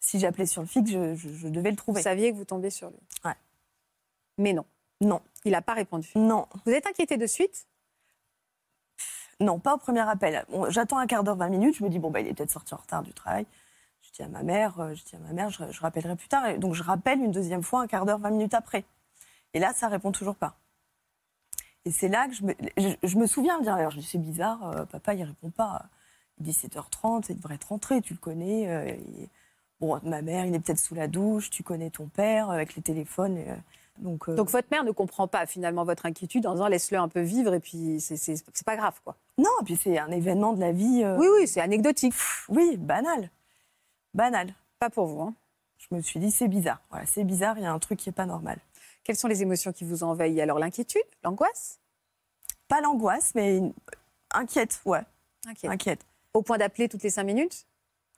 [0.00, 2.02] Si j'appelais sur le fixe, je, je- je devais le Vous trouver.
[2.02, 2.98] saviez que vous tombiez sur lui?
[3.24, 3.34] Ouais.
[4.38, 4.64] Mais non,
[5.00, 6.08] Non, il n'a pas répondu.
[6.14, 7.66] non, Vous êtes inquiété de suite?
[9.40, 10.44] Non, pas au premier appel.
[10.50, 11.76] Bon, J'attends un quart d'heure, 20 minutes.
[11.76, 13.46] Je me dis, bon, bah, il est peut-être sorti en retard du travail.
[14.02, 16.28] Je dis à ma mère, euh, je dis à ma mère, je, je rappellerai plus
[16.28, 16.46] tard.
[16.46, 18.84] Et donc je rappelle une deuxième fois un quart d'heure, 20 minutes après.
[19.52, 20.56] Et là, ça répond toujours pas.
[21.86, 24.18] Et c'est là que je me, je, je me souviens dire, alors je dis, c'est
[24.18, 25.86] bizarre, euh, papa, il répond pas.
[26.38, 28.68] Il dit 7h30, il devrait être rentré, tu le connais.
[28.68, 29.28] euh, il-
[29.80, 32.82] Bon, ma mère, il est peut-être sous la douche, tu connais ton père, avec les
[32.82, 33.36] téléphones.
[33.38, 33.54] euh,
[33.98, 37.20] donc, Donc votre mère ne comprend pas finalement votre inquiétude en disant laisse-le un peu
[37.20, 39.16] vivre et puis c'est- pas grave quoi.
[39.38, 41.02] non, et puis c'est un événement de la vie.
[41.18, 42.14] Oui, oui, c'est anecdotique.
[42.48, 43.30] oui, banal.
[44.14, 44.54] Banal.
[44.80, 45.20] Pas pour vous.
[45.22, 45.34] hein.
[45.78, 46.80] Je me suis dit, c'est bizarre.
[46.90, 48.58] Voilà, c'est bizarre, il y a un truc qui n'est pas normal.
[49.06, 50.40] Quelles sont les émotions qui vous envahissent?
[50.40, 51.78] Alors l'inquiétude, l'angoisse?
[52.66, 53.72] Pas l'angoisse, mais une-
[54.32, 55.02] inquiète, ouais,
[55.46, 55.70] Inquiète.
[55.70, 56.00] inquiète.
[56.34, 57.66] Au point d'appeler toutes les cinq minutes?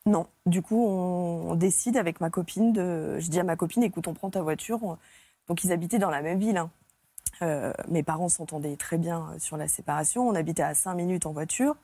[0.07, 3.19] Non, du coup, on, on décide avec ma copine de.
[3.19, 4.83] Je dis à ma copine, écoute, on prend ta voiture.
[4.83, 4.97] On-
[5.49, 6.57] Donc, ils habitaient dans la même ville.
[6.57, 6.71] hein.
[7.43, 10.27] Euh, mes parents s'entendaient très bien euh, sur la séparation.
[10.27, 11.77] On habitait à 5 minutes en voiture.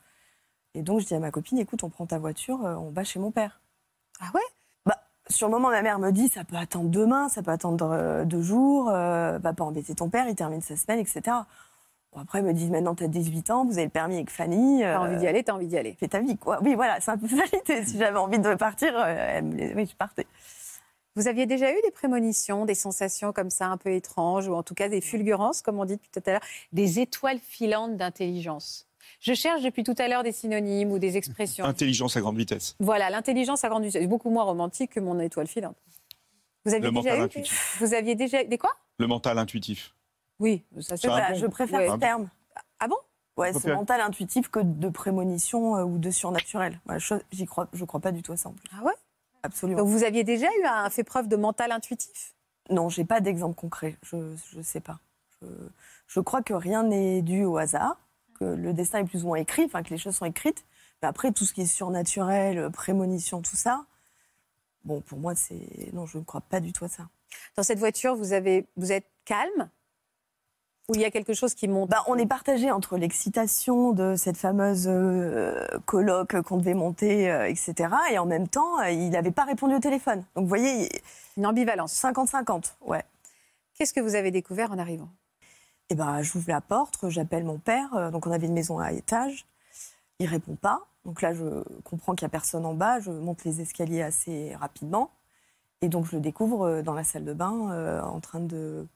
[0.73, 3.05] Et donc, je dis à ma copine, écoute, on prend ta voiture, euh, on va
[3.05, 3.61] chez mon père.
[4.21, 4.41] Ah ouais?
[5.29, 8.25] Sur le moment, ma mère me dit, ça peut attendre demain, ça peut attendre euh,
[8.25, 11.37] deux jours, euh, va pas embêter ton père, il termine sa semaine, etc.
[12.15, 14.81] Bon, après, elle me dit, maintenant, t'as 18 ans, vous avez le permis avec Fanny.
[14.81, 15.97] T'as euh, envie d'y aller, t'as envie d'y aller.
[15.99, 16.61] fais ta vie, quoi.
[16.63, 17.85] Oui, voilà, c'est un peu ça l'idée.
[17.85, 19.41] Si j'avais envie de partir, euh,
[19.75, 20.27] oui, je partais.
[21.17, 24.63] Vous aviez déjà eu des prémonitions, des sensations comme ça un peu étranges, ou en
[24.63, 28.87] tout cas des fulgurances, comme on dit depuis tout à l'heure, des étoiles filantes d'intelligence?
[29.25, 31.65] Je cherche depuis tout à l'heure des synonymes ou des expressions.
[31.65, 32.77] Intelligence à grande vitesse.
[32.79, 35.79] Voilà, l'intelligence à grande vitesse, c'est beaucoup moins romantique que mon étoile filante.
[36.67, 37.77] Vous aviez Le déjà mental eu intuitif.
[37.81, 38.73] Vous aviez déjà des quoi?
[38.99, 39.95] Le mental intuitif.
[40.41, 41.89] Oui, ça c'est bon je préfère Ouais.
[41.89, 42.29] ce terme.
[42.79, 42.97] Ah bon?
[43.39, 46.79] Ouais, c'est mental intuitif que de prémonition euh, ou de surnaturel.
[46.85, 48.69] Voilà, je, j'y crois, je crois pas du tout à ça en plus.
[48.79, 48.93] Ah ouais?
[49.43, 49.79] Absolument.
[49.81, 52.35] Donc vous aviez déjà eu un fait preuve de mental intuitif?
[52.69, 53.97] Non, j'ai pas d'exemple concret.
[54.03, 54.99] Je, je sais pas.
[55.41, 55.47] Je,
[56.09, 57.97] je crois que rien n'est dû au hasard,
[58.39, 60.65] que le destin est plus ou moins écrit, enfin que les choses sont écrites.
[61.03, 63.85] Mais après, tout ce qui est surnaturel, prémonition, tout ça,
[64.85, 67.09] bon, pour moi, c'est non, je ne crois pas du tout à ça.
[67.57, 69.71] Dans cette voiture, vous, avez, vous êtes calme?
[70.89, 71.89] Ou il y a quelque chose qui monte?
[71.89, 77.49] Bah, on est partagé entre l'excitation de cette fameuse euh, colloque qu'on devait monter, euh,
[77.49, 77.89] etc.
[78.11, 80.25] Et en même temps, il n'avait pas répondu au téléphone.
[80.35, 80.91] Donc, vous voyez,
[81.39, 81.95] Une ambivalence.
[81.95, 83.03] 50-50, ouais.
[83.75, 85.09] Qu'est-ce que vous avez découvert en arrivant?
[85.91, 87.95] Eh ben, j'ouvre la porte, j'appelle mon père.
[87.95, 89.47] euh, Donc, on avait une maison à étage.
[90.19, 90.87] Il répond pas.
[91.05, 93.01] Donc là, je comprends qu'il n'y a personne en bas.
[93.01, 95.11] Je monte les escaliers assez rapidement.
[95.83, 98.87] Et donc, je le découvre euh, dans la salle de bain euh, en train de,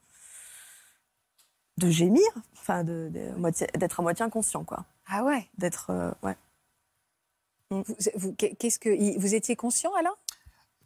[1.76, 2.22] de gémir,
[2.54, 4.84] enfin, de- de- moitié- d'être à moitié inconscient, quoi.
[5.06, 5.90] Ah ouais D'être.
[5.90, 6.36] euh, ouais.
[7.70, 7.84] vous,
[8.16, 10.16] vous- qu'est-ce que, vous étiez conscient alors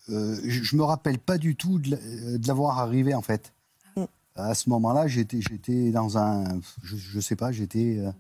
[0.09, 1.97] Euh, je je me rappelle pas du tout de
[2.49, 3.53] l'avoir arrivé en fait.
[4.35, 8.11] À ce moment-là, j'étais, j'étais dans un, je, je sais pas, j'étais, euh,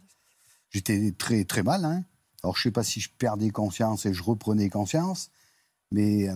[0.70, 1.85] j'étais très très mal.
[1.85, 2.05] hein.
[2.42, 5.31] Alors je sais pas si je perdais conscience et je reprenais conscience,
[5.90, 6.35] mais euh,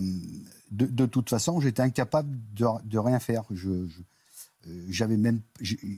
[0.71, 3.43] de, de toute façon, j'étais incapable de, de rien faire.
[3.51, 4.01] Je, je-
[4.67, 5.41] euh, j'avais même,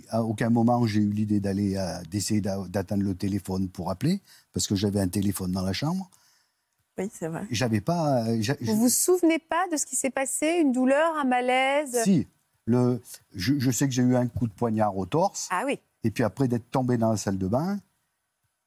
[0.09, 4.19] à aucun moment j'ai eu l'idée d'aller, à- d'essayer d'a- d'atteindre le téléphone pour appeler,
[4.51, 6.09] parce que j'avais un téléphone dans la chambre.
[6.97, 7.47] Oui, c'est vrai.
[7.49, 10.57] J'avais pas, j'a- Vous vous souvenez pas de ce qui s'est passé?
[10.61, 11.97] Une douleur, un malaise?
[12.03, 12.27] Si,
[12.69, 13.01] le,
[13.33, 15.79] je, je sais que j'ai eu un coup de poignard au torse, Ah oui.
[16.03, 17.79] et puis après d'être tombé dans la salle de bain,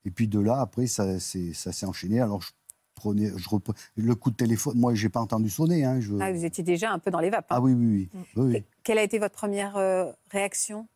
[0.04, 2.20] et puis de là, après, ça, s'est enchaîné.
[2.20, 2.50] Alors, je
[2.96, 5.84] prenais, je repre- le coup de téléphone, moi, j'ai pas entendu sonner.
[5.84, 6.14] Hein, je...
[6.20, 7.46] Ah, vous étiez déjà un peu dans les vapes.
[7.50, 7.56] hein.
[7.56, 8.20] Ah oui, oui, oui.
[8.36, 8.64] oui, oui.
[8.82, 10.88] Quelle a été votre première euh, réaction?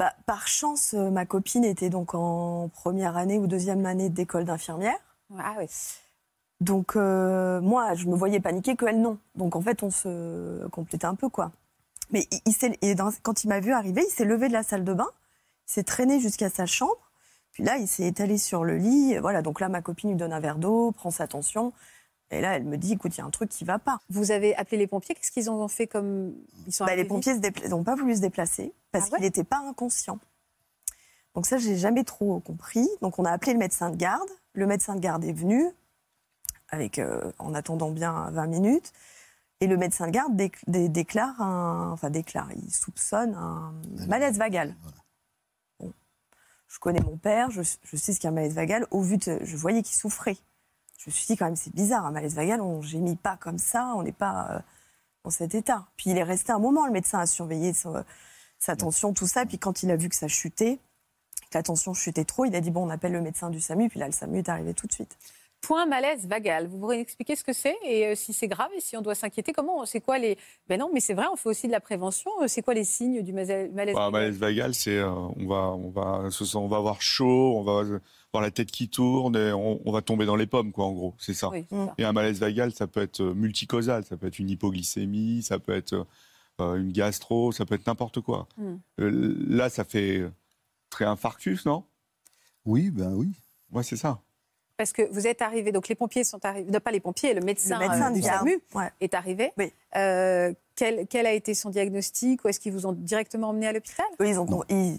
[0.00, 4.44] Bah, par chance, euh, ma copine était donc en première année ou deuxième année d'école
[4.44, 4.98] d'infirmière.
[5.38, 5.66] Ah oui.
[6.60, 9.18] Donc, euh, moi, je me voyais paniquer que elle, non.
[9.36, 11.52] Donc, en fait, on se complétait un peu, quoi.
[12.10, 14.52] Mais il, il s'est- et dans- quand il m'a vu arriver, il s'est levé de
[14.52, 15.08] la salle de bain,
[15.68, 16.96] il s'est traîné jusqu'à sa chambre.
[17.52, 19.16] Puis là, il s'est étalé sur le lit.
[19.18, 21.72] Voilà, donc là, ma copine lui donne un verre d'eau, prend sa tension.
[22.30, 24.00] Et là, elle me dit, écoute, il y a un truc qui va pas.
[24.10, 25.14] Vous avez appelé les pompiers.
[25.14, 26.34] Qu'est-ce qu'ils ont fait comme
[26.66, 27.34] ils sont Bah, les pompiers
[27.68, 30.18] n'ont pas voulu se déplacer parce Ah ouais qu'il n'était pas inconscient.
[31.34, 32.88] Donc ça, j'ai jamais trop compris.
[33.02, 34.28] Donc on a appelé le médecin de garde.
[34.52, 35.64] Le médecin de garde est venu,
[36.70, 38.92] avec, euh, en attendant bien 20 minutes.
[39.64, 43.72] Et le médecin de garde déc- dé- déclare, un, enfin déclare, il soupçonne un
[44.06, 44.76] malaise vagal.
[45.80, 45.90] Bon.
[46.68, 48.86] Je connais mon père, je, je sais ce qu'est un malaise vagal.
[48.90, 50.36] Au vu de, je voyais qu'il souffrait.
[50.98, 53.56] Je me suis dit quand même c'est bizarre, un malaise vagal, on gémit pas comme
[53.56, 54.58] ça, on n'est pas euh,
[55.24, 55.86] dans cet état.
[55.96, 58.04] Puis il est resté un moment, le médecin a surveillé son-
[58.58, 59.46] sa tension, tout ça.
[59.46, 60.78] Puis quand il a vu que ça chutait,
[61.50, 63.88] que la tension chutait trop, il a dit bon, on appelle le médecin du SAMU.
[63.88, 65.16] Puis là, le SAMU est arrivé tout de suite.
[65.66, 66.66] Point malaise vagal.
[66.66, 69.14] Vous pourriez expliquer ce que c'est et euh, si c'est grave et si on doit
[69.14, 70.36] s'inquiéter Comment C'est quoi les
[70.68, 72.30] Ben non, mais c'est vrai, on fait aussi de la prévention.
[72.42, 74.12] Euh, C'est quoi les signes du malaise Bah, vagal?
[74.12, 77.62] malaise vagal, c'est euh, on va on va se sent- on va avoir chaud, on
[77.62, 80.86] va avoir la tête qui tourne et on, on va tomber dans les pommes quoi
[80.86, 81.48] en gros, c'est ça.
[81.50, 81.86] Oui, Mm.
[81.86, 81.94] ça.
[81.98, 85.72] Et un malaise vagal, ça peut être multicausal, ça peut être une hypoglycémie, ça peut
[85.74, 86.06] être
[86.60, 88.48] euh, une gastro, ça peut être n'importe quoi.
[88.58, 88.74] Mm.
[88.98, 90.24] Là, ça fait
[90.90, 91.84] très infarctus, non?
[92.64, 93.28] Oui, ben oui.
[93.72, 94.20] Ouais, c'est ça.
[94.76, 97.40] Parce que vous êtes arrivé, donc les pompiers sont arrivés, non pas les pompiers, le
[97.40, 98.22] médecin, le médecin euh, de du.
[98.22, 98.90] SAMU Ouais.
[99.00, 99.52] est arrivé.
[99.56, 99.72] Oui.
[99.96, 103.72] Euh, quel, quel a été son diagnostic ou est-ce qu'ils vous ont directement emmené à
[103.72, 104.04] l'hôpital?
[104.20, 104.98] Ils ont, ils,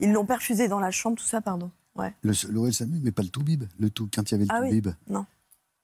[0.00, 1.70] ils l'ont perfusé dans la chambre, tout ça, pardon.
[1.94, 2.12] Ouais.
[2.22, 3.64] Le, le SAMU, mais pas le Toubib.
[3.78, 4.68] Le tout, quand il y avait le Ah oui.
[4.82, 4.94] Toubib.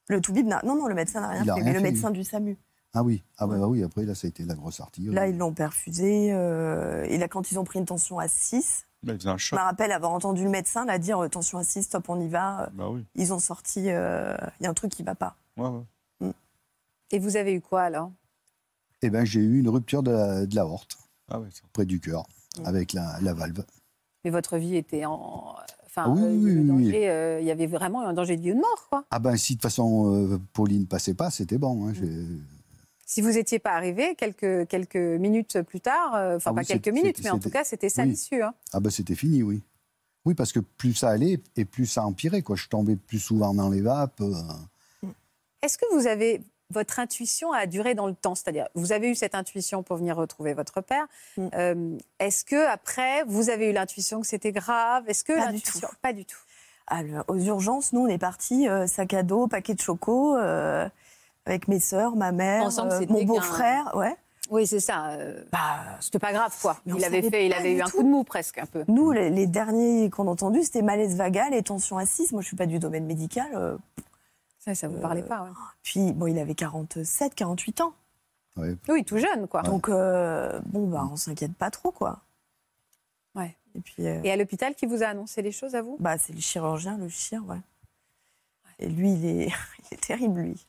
[0.08, 2.56] Le Toubib, non, non, le médecin n'a rien fait, mais le médecin du SAMU.
[2.94, 3.60] Ah oui, ah bah, Ouais.
[3.60, 5.14] bah oui, après, là, ça a été la grosse artillerie.
[5.14, 6.32] Là, ils l'ont perfusé.
[6.32, 9.36] euh, et là, quand ils ont pris une tension à 6, Là, il faisait un
[9.36, 9.58] je choc.
[9.58, 12.28] me rappelle avoir entendu le médecin là dire euh, tension à 6, stop, on y
[12.28, 12.62] va.
[12.64, 13.04] Euh, Bah oui.
[13.14, 15.36] Ils ont sorti, euh, il y a un truc qui va pas.
[15.56, 15.68] Ouais,
[16.20, 16.32] ouais.
[17.10, 18.10] Et vous avez eu quoi alors?
[19.02, 20.98] Eh ben, j'ai eu une rupture de la, de l'aorte,
[21.30, 21.60] Ah ouais, ça.
[21.72, 22.24] près du cœur,
[22.58, 22.66] Mm.
[22.66, 23.64] avec la, la valve.
[24.24, 25.54] Mais votre vie était en.
[25.86, 26.84] Enfin, Ah oui, euh, oui, le oui, oui.
[26.84, 29.04] danger, euh, il y avait vraiment un danger de vie ou de mort, quoi.
[29.10, 31.86] Ah ben, si de toute façon, euh, Pauline passait pas, c'était bon.
[31.86, 32.26] hein, j'ai-
[33.10, 36.66] Si vous n'étiez pas arrivé quelques, quelques minutes plus tard, euh, enfin Ah pas oui,
[36.66, 38.10] quelques minutes, mais en tout cas, c'était ça oui.
[38.10, 38.42] l'issue.
[38.42, 38.52] hein.
[38.74, 39.62] Ah ben, c'était fini, oui.
[40.26, 42.54] Oui, parce que plus ça allait, et plus ça empirait, quoi.
[42.54, 44.20] Je tombais plus souvent dans les vapes.
[44.20, 45.08] euh.
[45.62, 46.42] Est-ce que vous avez.
[46.70, 50.16] Votre intuition a duré dans le temps, c'est-à-dire vous avez eu cette intuition pour venir
[50.16, 51.06] retrouver votre père.
[51.38, 51.48] Mm.
[51.54, 55.04] Euh, Est-ce que après vous avez eu l'intuition que c'était grave?
[55.08, 55.80] Est-ce que Pas du tout.
[56.02, 56.36] Pas du tout.
[56.86, 60.86] Alors, aux urgences, nous, on est partis, euh, sac à dos, paquet de choco, euh,
[61.48, 63.94] avec mes sœurs, ma mère, Ensemble, euh, mon beau-frère.
[63.96, 64.16] Ouais.
[64.50, 65.08] Oui, c'est ça.
[65.10, 66.78] euh, Bah, C'était pas grave, quoi.
[66.86, 68.84] Il avait fait, il avait eu un coup de mou presque un peu.
[68.88, 72.32] nous, les, les derniers qu'on a entendus, c'était malaise vagal et tension 6.
[72.32, 73.46] Moi, je suis pas du domaine médical.
[73.54, 73.76] euh,
[74.58, 75.42] Ça, ça vous parlait pas.
[75.42, 75.50] ouais.
[75.82, 77.92] puis, bon, il avait 47, 48 ans.
[78.56, 78.74] Ouais.
[78.88, 79.62] Oui, tout jeune, quoi.
[79.62, 82.20] Donc, euh, bon, bah, on s'inquiète pas trop, quoi.
[83.34, 83.54] Ouais.
[83.74, 85.96] Et puis, euh, Et à l'hôpital, qui vous a annoncé les choses à vous?
[86.00, 87.60] Bah, c'est le chirurgien, le chir, ouais.
[88.80, 89.46] Et lui, il est,
[89.90, 90.66] il est terrible, lui.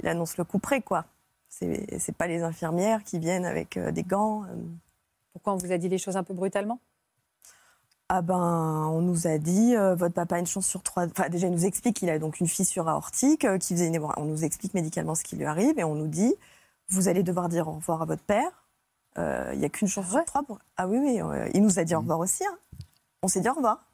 [0.00, 1.04] Il annonce le coup près, quoi.
[1.48, 4.44] C'est pas les infirmières qui viennent avec euh, des gants.
[4.44, 4.56] euh.
[5.32, 6.78] Pourquoi on vous a dit les choses un peu brutalement?
[8.08, 11.04] Ah ben, on nous a dit, euh, votre papa a une chance sur trois.
[11.06, 13.98] Enfin, déjà, il nous explique qu'il a donc une fissure aortique, euh, qui faisait une...
[14.16, 16.34] On nous explique médicalement ce qui lui arrive, et on nous dit,
[16.88, 18.64] vous allez devoir dire au revoir à votre père,
[19.18, 20.44] Euh, il n'y a qu'une chance sur trois.
[20.44, 20.60] Pour...
[20.76, 21.20] Ah oui, oui,
[21.52, 22.44] il nous a dit au revoir aussi.
[22.44, 22.56] Hein.
[23.22, 23.84] On s'est dit au revoir.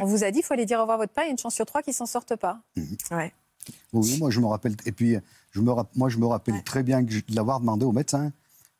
[0.00, 1.30] On vous a dit qu'il faut aller dire au revoir à votre père, il y
[1.30, 2.58] a une chance sur trois qui ne s'en sortent pas.
[3.10, 3.32] Ouais.
[3.92, 4.76] Oui, moi je me rappelle.
[4.86, 5.16] Et puis,
[5.52, 8.32] je me, moi je me rappelle très bien de l'avoir demandé au médecin.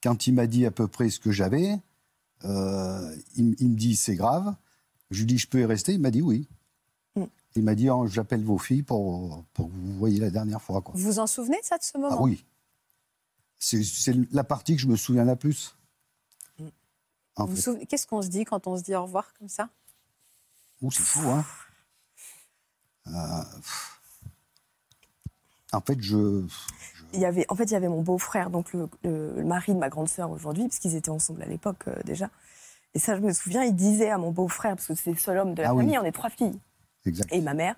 [0.03, 1.79] Quand il m'a dit à peu près ce que j'avais,
[2.45, 4.55] euh, il, me dit c'est grave.
[5.11, 5.95] Je lui dis je peux y rester?
[5.95, 6.47] Il m'a dit oui.
[7.17, 7.25] Mm.
[7.57, 10.83] Il m'a dit oh, j'appelle vos filles pour, pour que vous voyez la dernière fois.
[10.83, 10.95] Quoi.
[10.97, 12.17] Vous vous en souvenez ça de ce moment?
[12.19, 12.45] Ah oui.
[13.59, 15.75] C'est la partie que je me souviens la plus.
[16.59, 17.85] Mm.
[17.89, 19.71] Qu'est-ce qu'on se dit quand on se dit au revoir comme ça?
[20.91, 21.45] C'est fou, hein
[23.07, 23.43] euh,
[25.77, 26.45] En fait, je,
[27.13, 28.89] Il y avait, en fait, il y avait mon beau-frère, donc le,
[29.45, 32.31] mari de ma grande sœur aujourd'hui, parce qu'ils étaient ensemble à l'époque euh, déjà.
[32.95, 35.39] Et ça, je me souviens, il disait à mon beau-frère, parce que c'est le seul
[35.39, 36.59] homme de la ah famille, on est trois filles.
[37.07, 37.33] Exact.
[37.33, 37.77] Et ma mère,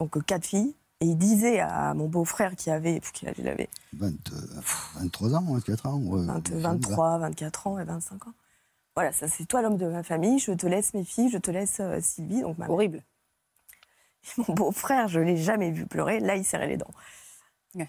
[0.00, 0.74] donc euh, quatre filles.
[1.00, 5.86] Et il disait à mon beau-frère qui avait, quel âge il avait 23 ans, 24
[5.86, 6.00] ans.
[6.00, 8.32] 23, 24 ans et 25 ans.
[8.96, 11.52] Voilà, ça c'est toi l'homme de ma famille, je te laisse mes filles, je te
[11.52, 12.40] laisse euh, Sylvie.
[12.40, 13.04] Donc ma Horrible.
[14.48, 16.92] Mon beau-frère, je l'ai jamais vu pleurer, là il serrait les dents.
[17.74, 17.82] Mm.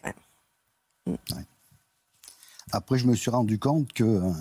[2.72, 4.32] Après, je me suis rendu compte que, euh,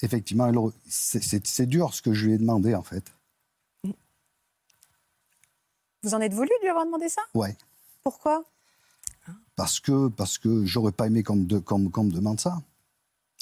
[0.00, 0.50] effectivement,
[0.88, 3.12] c'est dur ce que je lui ai demandé en fait.
[3.84, 3.92] Mm.
[6.02, 7.22] Vous en êtes voulu de lui avoir demandé ça?
[7.34, 7.56] Ouais.
[8.02, 8.44] Pourquoi?
[9.56, 12.62] Parce que parce que j'aurais pas aimé qu'on me demande ça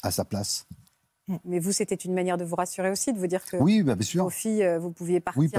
[0.02, 0.66] à sa place.
[1.44, 3.96] Mais vous, c'était une manière de vous rassurer aussi, de vous dire que oui, bah,
[3.96, 4.24] bien sûr.
[4.24, 5.50] vos filles, euh, vous pouviez partir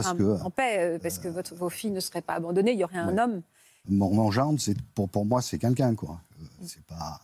[0.43, 2.97] en paix, euh, parce que votre, vos filles ne seraient pas abandonnées, il y aurait
[2.97, 3.41] un homme.
[3.89, 4.59] Mon, gendre,
[4.95, 6.19] pour, pour moi, c'est quelqu'un, quoi.
[6.41, 7.19] Euh, c'est pas,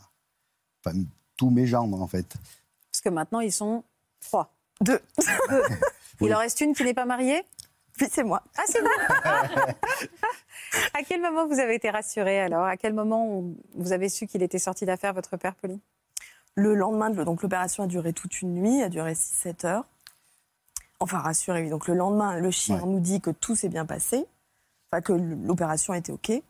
[1.38, 2.36] tous mes gendres, en fait.
[2.92, 3.84] Parce que maintenant, ils sont
[4.22, 4.54] trois.
[4.82, 5.00] Deux.
[6.22, 7.44] Il en reste une qui n'est pas mariée?
[8.00, 8.44] Oui, c'est moi.
[8.58, 8.92] Ah, c'est moi
[10.94, 12.66] À quel moment vous avez été rassurée, alors?
[12.66, 13.44] À quel moment
[13.76, 15.80] vous avez su qu'il était sorti d'affaire, votre père, Pauline?
[16.56, 19.86] Le lendemain, donc l'opération a duré toute une nuit, a duré 6-7 heures.
[21.00, 21.70] Enfin, rassurez-vous.
[21.70, 24.26] Donc le lendemain, le chien nous dit que tout s'est bien passé,
[24.90, 26.30] enfin que l'opération était OK.
[26.30, 26.44] Et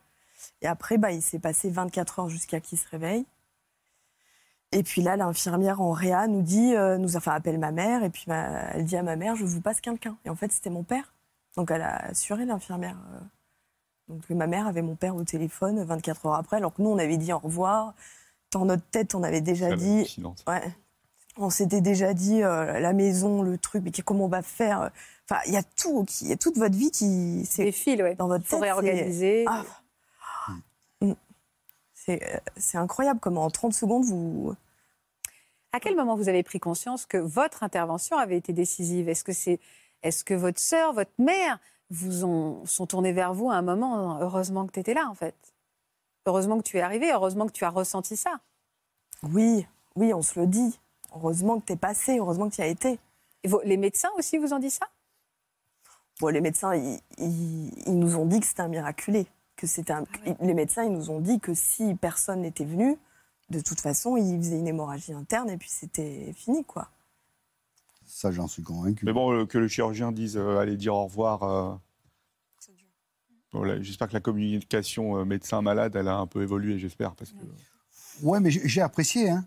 [0.66, 3.24] après, bah, il s'est passé 24 heures jusqu'à qu'il se réveille.
[4.72, 8.10] Et puis là, l'infirmière en réa nous dit, euh, nous enfin appelle ma mère, et
[8.10, 10.16] puis elle dit à ma mère, je vous passe quelqu'un.
[10.24, 11.14] Et en fait, c'était mon père.
[11.56, 12.96] Donc elle a assuré l'infirmière.
[13.14, 13.20] Euh.
[14.08, 16.98] Donc ma mère avait mon père au téléphone 24 heures après, alors que nous, on
[16.98, 17.94] avait dit au revoir
[18.54, 20.16] dans notre tête, on avait déjà dit.
[20.46, 20.62] Ouais,
[21.36, 24.90] on s'était déjà dit euh, la maison, le truc, mais comment on va faire
[25.28, 28.14] Enfin, il y a tout, il y a toute votre vie qui c'est fil, ouais.
[28.14, 28.60] dans votre tête.
[28.60, 29.44] réorganiser.
[29.48, 29.64] Ah.
[31.00, 31.12] Mm.
[32.10, 32.16] Euh,
[32.56, 34.54] c'est incroyable comment en 30 secondes vous.
[35.72, 39.08] À quel moment vous avez pris conscience que votre intervention avait été décisive?
[39.08, 39.58] Est-ce que c'est,
[40.02, 41.58] est-ce que votre sœur, votre mère,
[41.90, 45.14] vous ont sont tournés vers vous à un moment Heureusement que tu étais là, en
[45.14, 45.34] fait?
[46.26, 48.40] Heureusement que tu es arrivé, heureusement que tu as ressenti ça.
[49.22, 50.78] Oui, oui, on se le dit.
[51.14, 52.98] Heureusement que tu es passé, heureusement que tu y as été.
[53.42, 54.86] Et les médecins aussi vous ont dit ça?
[56.20, 57.00] Bon, Les médecins, ils,
[57.88, 59.26] nous ont dit que c'était un miraculé.
[59.56, 60.04] Que c'était un...
[60.26, 62.96] Ah les médecins, ils nous ont dit que si personne n'était venu,
[63.50, 66.88] de toute façon, ils faisaient une hémorragie interne et puis c'était fini, quoi.
[68.06, 69.04] Ça, j'en suis convaincu.
[69.04, 71.42] Mais bon, euh, que le chirurgien dise euh, allez dire au revoir.
[71.42, 71.74] Euh,
[73.80, 77.14] j'espère que la communication euh, médecin-malade, elle a un peu évolué, j'espère.
[77.14, 77.36] Parce que...
[78.22, 79.30] Ouais, mais j'ai apprécié.
[79.30, 79.44] Hein.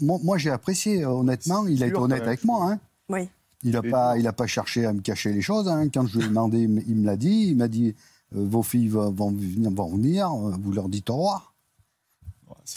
[0.00, 1.66] Moi, j'ai apprécié, honnêtement.
[1.66, 2.72] Il a été honnête avec moi.
[2.72, 2.80] Hein.
[3.08, 3.28] Oui.
[3.64, 5.68] Il n'a pas, il pas cherché à me cacher les choses.
[5.68, 5.88] Hein.
[5.88, 7.48] Quand je lui ai demandé, il me l'a dit.
[7.48, 7.94] Il m'a dit
[8.34, 11.54] euh, Vos filles vont venir, vont venir, euh, vous leur dites au revoir.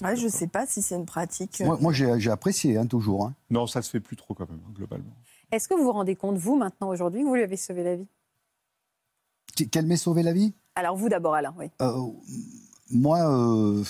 [0.01, 1.61] Ouais, je ne sais pas si c'est une pratique.
[1.61, 3.31] Moi, j'ai apprécié, hein, toujours.
[3.49, 5.13] Non, ça se fait plus trop, quand même, globalement.
[5.51, 7.95] Est-ce que vous vous rendez compte, vous, maintenant, aujourd'hui, que vous lui avez sauvé la
[7.95, 8.07] vie?
[9.55, 10.53] Qu'elle m'ait sauvé la vie?
[10.75, 11.67] Alors vous d'abord, Alain, oui.
[11.81, 12.01] Euh,
[12.91, 13.83] moi, euh,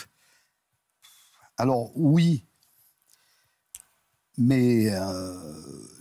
[1.58, 2.46] alors oui,
[4.38, 5.34] mais euh,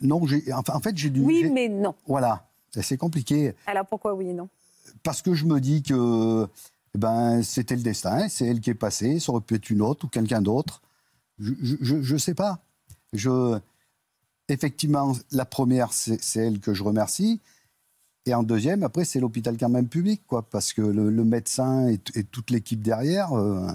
[0.03, 0.22] non,
[0.53, 1.20] enfin, en fait j'ai dû...
[1.20, 1.94] Oui, mais non.
[2.07, 2.48] Voilà,
[2.81, 3.55] c'est compliqué.
[3.66, 4.48] Alors pourquoi oui et non?
[5.03, 6.46] Parce que je me dis que
[6.94, 9.83] eh ben, c'était le destin, c'est elle qui est passée, ça aurait pu être une
[9.83, 10.83] autre ou quelqu'un d'autre.
[11.38, 12.61] Je ne sais pas.
[13.12, 13.59] Je,
[14.48, 17.40] effectivement, la première, c'est elle que je remercie.
[18.27, 21.99] Et en deuxième, après, c'est l'hôpital quand même public, quoi, parce que le, médecin et,
[21.99, 23.33] toute l'équipe derrière.
[23.33, 23.69] Euh,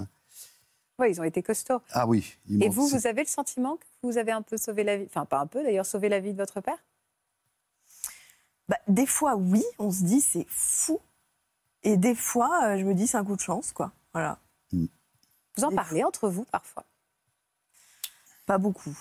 [0.98, 1.80] oui, ils ont été costauds.
[1.92, 2.36] Ah oui.
[2.60, 5.24] Et vous, vous avez le sentiment que vous avez un peu sauvé la vie, enfin
[5.24, 6.76] pas un peu d'ailleurs, sauvé la vie de votre père?
[8.68, 11.00] Bah, Des fois, oui, on se dit c'est fou.
[11.82, 13.92] Et des fois, euh, je me dis c'est un coup de chance, quoi.
[14.12, 14.38] Voilà.
[14.72, 14.86] Mm.
[15.56, 16.84] Vous en parlez entre vous parfois?
[18.46, 18.96] Pas beaucoup.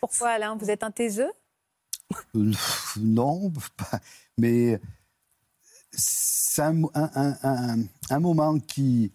[0.00, 0.56] Pourquoi, Alain?
[0.56, 1.30] Vous êtes un taiseux?
[2.96, 3.50] Non,
[4.38, 4.80] mais
[5.92, 9.12] c'est un, moment qui,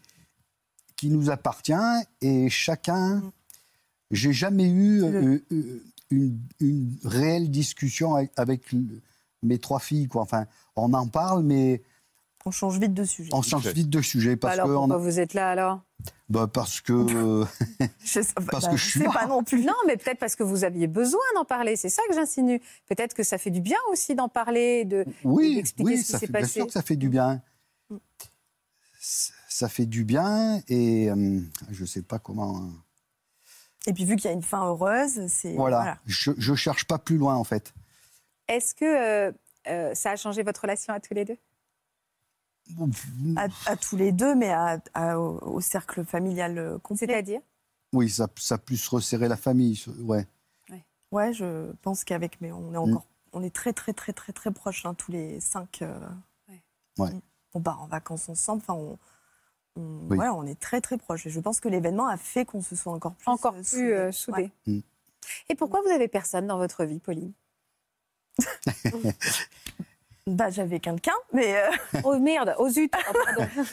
[0.95, 1.73] qui nous appartient
[2.21, 3.31] et chacun
[4.11, 8.63] J'ai jamais eu euh, euh, une, une, réelle discussion avec,
[9.43, 10.07] mes trois filles.
[10.07, 10.23] Quoi.
[10.23, 10.45] Enfin,
[10.75, 11.81] on en parle, mais
[12.47, 13.29] on change vite de sujet.
[13.33, 15.81] On change vite de sujet parce alors, que pourquoi vous êtes là alors
[16.29, 16.93] bah parce que
[17.99, 19.63] je sais, parce bah, que je suis pas non plus.
[19.63, 21.75] Non, mais peut-être parce que vous aviez besoin d'en parler.
[21.75, 22.61] C'est ça que j'insinue.
[22.87, 26.27] Peut-être que ça fait du bien aussi d'en parler, de oui, oui, ce qui s'est
[26.27, 26.29] passé.
[26.29, 27.41] Bien sûr que ça fait du bien.
[28.99, 31.41] Ça fait du bien et euh,
[31.71, 32.57] je sais pas comment.
[32.57, 32.71] Hein.
[33.87, 35.97] Et puis vu qu'il y a une fin heureuse, c'est voilà.
[36.05, 37.73] Je, je cherche pas plus loin en fait.
[38.47, 39.31] Est-ce que euh,
[39.67, 41.37] euh, ça a changé votre relation à tous les deux?
[43.65, 44.53] À, tous les deux, mais
[45.15, 47.07] au, cercle familial euh, complet.
[47.07, 47.41] C'est-à-dire?
[47.93, 50.27] Oui, ça, ça a plus resserré la famille, ouais.
[51.11, 53.29] Ouais, je pense qu'avec, mais on est encore, mm.
[53.33, 55.81] on est très très très très très proches, hein, tous les cinq.
[55.81, 55.97] Euh,
[56.97, 57.11] ouais.
[57.53, 58.99] On part en vacances ensemble, enfin on,
[59.77, 61.25] on, on est très très proches.
[61.27, 63.63] Et je pense que l'événement a fait qu'on se soit encore plus encore euh,
[64.09, 64.51] plus soudés.
[64.65, 64.79] Mm.
[65.49, 67.31] Et pourquoi vous avez personne dans votre vie, Pauline?
[70.27, 71.55] Bah, j'avais quelqu'un, mais.
[71.55, 71.71] Euh,
[72.03, 73.13] oh merde, oh zut ah,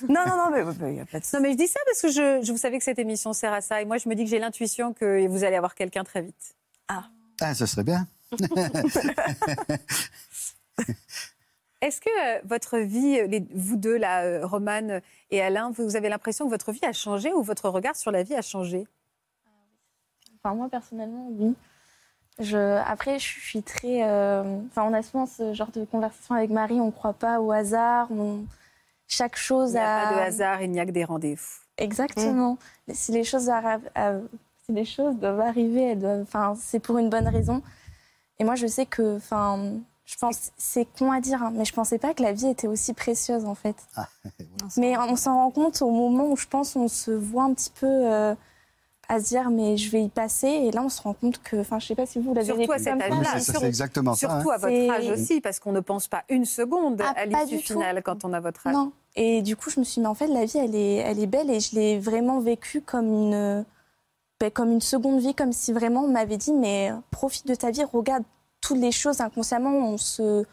[0.09, 2.01] Non, non, non, mais il n'y a pas de Non, mais je dis ça parce
[2.01, 3.83] que je, je, vous savez que cette émission sert à ça.
[3.83, 6.55] Et moi, je me dis que j'ai l'intuition que vous allez avoir quelqu'un très vite.
[6.87, 7.09] Ah.
[7.41, 8.07] Ah, ça serait bien.
[11.81, 15.03] Est-ce que euh, votre vie, les, vous deux, là, euh, Romane
[15.33, 18.23] et Alain, vous avez l'impression que votre vie a changé ou votre regard sur la
[18.23, 18.87] vie a changé?
[20.39, 21.57] Enfin, moi, personnellement, oui.
[22.41, 24.03] Je, après, je suis très.
[24.03, 26.81] Euh, enfin, on a souvent ce genre de conversation avec Marie.
[26.81, 28.09] On ne croit pas au hasard.
[28.11, 28.45] On,
[29.07, 30.63] chaque chose il n'y a, pas de hasard.
[30.63, 31.61] Il n'y a que des rendez-vous.
[31.79, 32.59] Exactement.
[32.93, 33.51] Si les choses
[34.67, 36.23] si les choses doivent arriver, elles doivent.
[36.23, 37.63] Enfin, c'est pour une bonne raison.
[38.41, 39.17] Et moi, je sais que.
[39.17, 39.75] Enfin,
[40.05, 42.67] je pense, c'est con à dire, hein, mais je pensais pas que la vie était
[42.67, 43.77] aussi précieuse en fait.
[43.97, 44.09] Ah,
[44.77, 47.71] mais on s'en rend compte au moment où je pense on se voit un petit
[47.71, 47.87] peu.
[47.87, 48.35] Euh,
[49.09, 50.49] à se dire mais je vais y passer.
[50.49, 52.73] Et là on se rend compte que enfin je sais pas si vous l'avez surtout
[52.73, 53.39] à cet âge-là.
[53.41, 57.03] C'est exactement surtout ça, à votre âge aussi parce qu'on ne pense pas une seconde
[57.05, 58.75] ah, à l'issue finale quand on a votre âge.
[58.75, 58.93] Non.
[59.17, 61.19] Et du coup je me suis dit mais en fait la vie elle est elle
[61.19, 63.65] est belle et je l'ai vraiment vécue comme une
[64.41, 67.71] ben, comme une seconde vie comme si vraiment on m'avait dit mais profite de ta
[67.71, 68.25] vie regarde
[68.61, 69.71] toutes les choses inconsciemment.
[69.71, 70.45] On se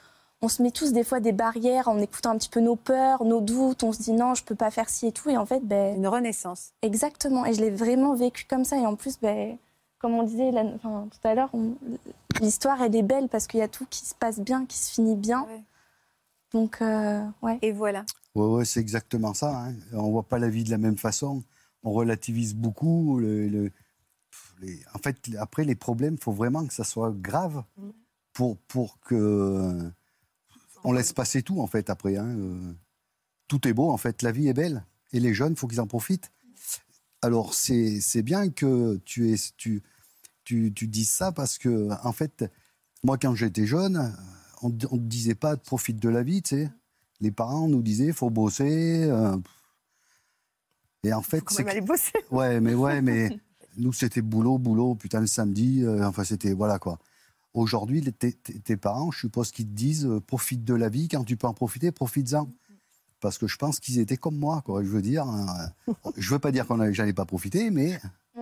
[0.42, 3.24] on se met tous des fois des barrières en écoutant un petit peu nos peurs,
[3.24, 3.84] nos doutes.
[3.84, 5.30] On se dit non, je peux pas faire ci et tout.
[5.30, 6.72] Et en fait, ben, une renaissance.
[6.82, 7.46] Exactement.
[7.46, 8.78] Et je l'ai vraiment vécu comme ça.
[8.78, 9.58] Et en plus, ben,
[10.00, 11.52] comme on disait enfin, tout à l'heure,
[12.42, 14.92] l'histoire elle est belle parce qu'il y a tout qui se passe bien, qui se
[14.92, 15.46] finit bien.
[16.54, 17.60] Donc euh, ouais.
[17.62, 18.04] Et voilà.
[18.34, 19.66] Ouais, ouais, c'est exactement ça.
[19.66, 19.76] Hein.
[19.94, 21.44] On voit pas la vie de la même façon.
[21.84, 23.20] On relativise beaucoup.
[23.20, 23.72] Le,
[24.94, 27.90] en fait, après les problèmes, il faut vraiment que ça soit grave mm.
[28.34, 29.92] pour pour que
[30.84, 32.18] on laisse passer tout, en fait, après.
[32.18, 32.74] Hein, euh.
[33.48, 34.22] tout est beau, en fait.
[34.22, 34.86] La vie est belle.
[35.14, 36.32] Et les jeunes, il faut qu'ils en profitent.
[37.22, 39.84] Alors, c'est bien que tu, es, tu,
[40.44, 42.46] tu, tu, dises ça parce que, en fait,
[43.04, 44.16] moi, quand j'étais jeune,
[44.62, 46.72] on ne disait pas profite de la vie, tu sais.
[47.20, 49.04] Les parents nous disaient faut bosser.
[49.04, 49.38] Euh.
[51.04, 51.68] et en fait, c'est.
[51.68, 52.12] aller bosser.
[52.32, 53.40] Ouais, mais ouais, mais
[53.78, 55.84] nous, c'était boulot, boulot, putain, le samedi.
[55.84, 56.54] Euh, enfin, c'était.
[56.54, 56.98] Voilà, quoi.
[57.54, 61.36] Aujourd'hui, tes, parents, je suppose qu'ils te disent euh, profite de la vie, quand tu
[61.36, 62.50] peux en profiter, profites-en.
[63.20, 64.84] Parce que je pense qu'ils étaient comme moi, quoi.
[64.84, 65.70] Je veux dire, hein,
[66.18, 68.00] je veux pas dire qu'on j'en ai pas profité, mais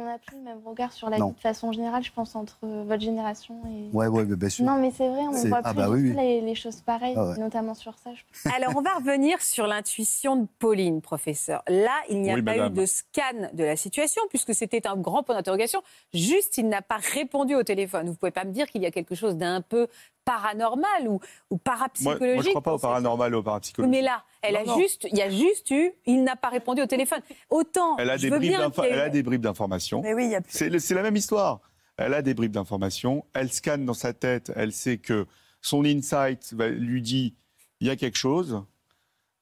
[0.09, 3.01] n'a plus le même regard sur la vie de façon générale, je pense, entre votre
[3.01, 3.95] génération et.
[3.95, 4.65] Ouais, ouais, bien sûr.
[4.65, 7.95] Non, mais c'est vrai, on voit ah plus bah Les, choses pareilles, ah notamment sur
[7.97, 8.11] ça.
[8.55, 11.63] Alors, on va revenir sur l'intuition de Pauline, professeur.
[11.67, 15.23] Là, il n'y a pas eu de scan de la situation, puisque c'était un grand
[15.23, 15.81] point d'interrogation.
[16.13, 18.05] Juste, il n'a pas répondu au téléphone.
[18.05, 19.87] Vous ne pouvez pas me dire qu'il y a quelque chose d'un peu
[20.29, 21.19] paranormal ou,
[21.49, 22.21] ou parapsychologique.
[22.21, 23.91] Moi, moi, je ne crois pas au paranormal ou au parapsychologique.
[23.91, 26.85] Mais là, elle a juste, il y a juste eu, il n'a pas répondu au
[26.85, 27.21] téléphone.
[27.49, 28.53] Autant, elle a, des, bribes
[28.83, 30.01] elle a des bribes d'informations.
[30.01, 31.61] Oui, c'est la même histoire.
[31.97, 33.25] Elle a des bribes d'informations.
[33.33, 34.51] Elle scanne dans sa tête.
[34.55, 35.25] Elle sait que
[35.61, 37.35] son insight lui dit
[37.81, 38.63] il y a quelque chose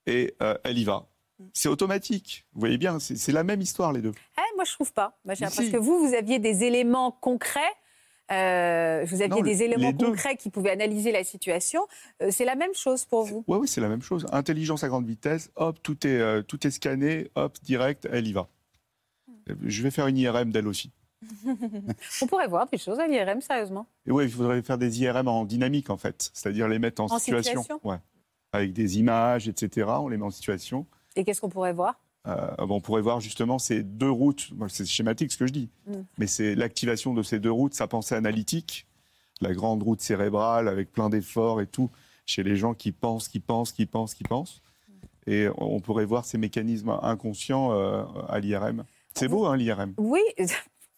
[0.05, 1.07] et euh, elle y va.
[1.53, 2.47] C'est automatique.
[2.53, 4.13] Vous voyez bien, c'est la même histoire les deux.
[4.37, 5.19] Eh, moi, je trouve pas.
[5.25, 7.75] Parce que vous, vous aviez des éléments concrets
[8.31, 11.87] euh, vous aviez des éléments concrets qui pouvaient analyser la situation.
[12.21, 14.25] Euh, c'est la même chose pour vous Oui, oui, c'est la même chose.
[14.31, 18.33] Intelligence à grande vitesse, hop, tout est, euh, tout est scanné, hop, direct, elle y
[18.33, 18.47] va.
[19.63, 20.91] Je vais faire une IRM d'elle aussi.
[22.21, 23.87] On pourrait voir des choses à l'IRM, sérieusement.
[24.05, 26.29] Et oui, il faudrait faire des IRM en dynamique, en fait.
[26.33, 27.63] C'est-à-dire les mettre en, situation.
[27.83, 27.97] Ouais.
[28.51, 29.87] Avec des images, etc.
[29.99, 30.85] On les met en situation.
[31.15, 31.99] Et qu'est-ce qu'on pourrait voir?
[32.59, 35.93] On pourrait voir justement ces deux routes, c'est schématique ce que je dis, mm.
[36.17, 38.87] mais c'est l'activation de ces deux routes, sa pensée analytique,
[39.41, 41.89] la grande route cérébrale avec plein d'efforts et tout,
[42.25, 44.61] chez les gens qui pensent, qui pensent, qui pensent, qui pensent.
[45.27, 48.85] Et on pourrait voir ces mécanismes inconscients euh, à l'IRM.
[49.13, 50.45] C'est beau, hein, l'IRM Oui, Mais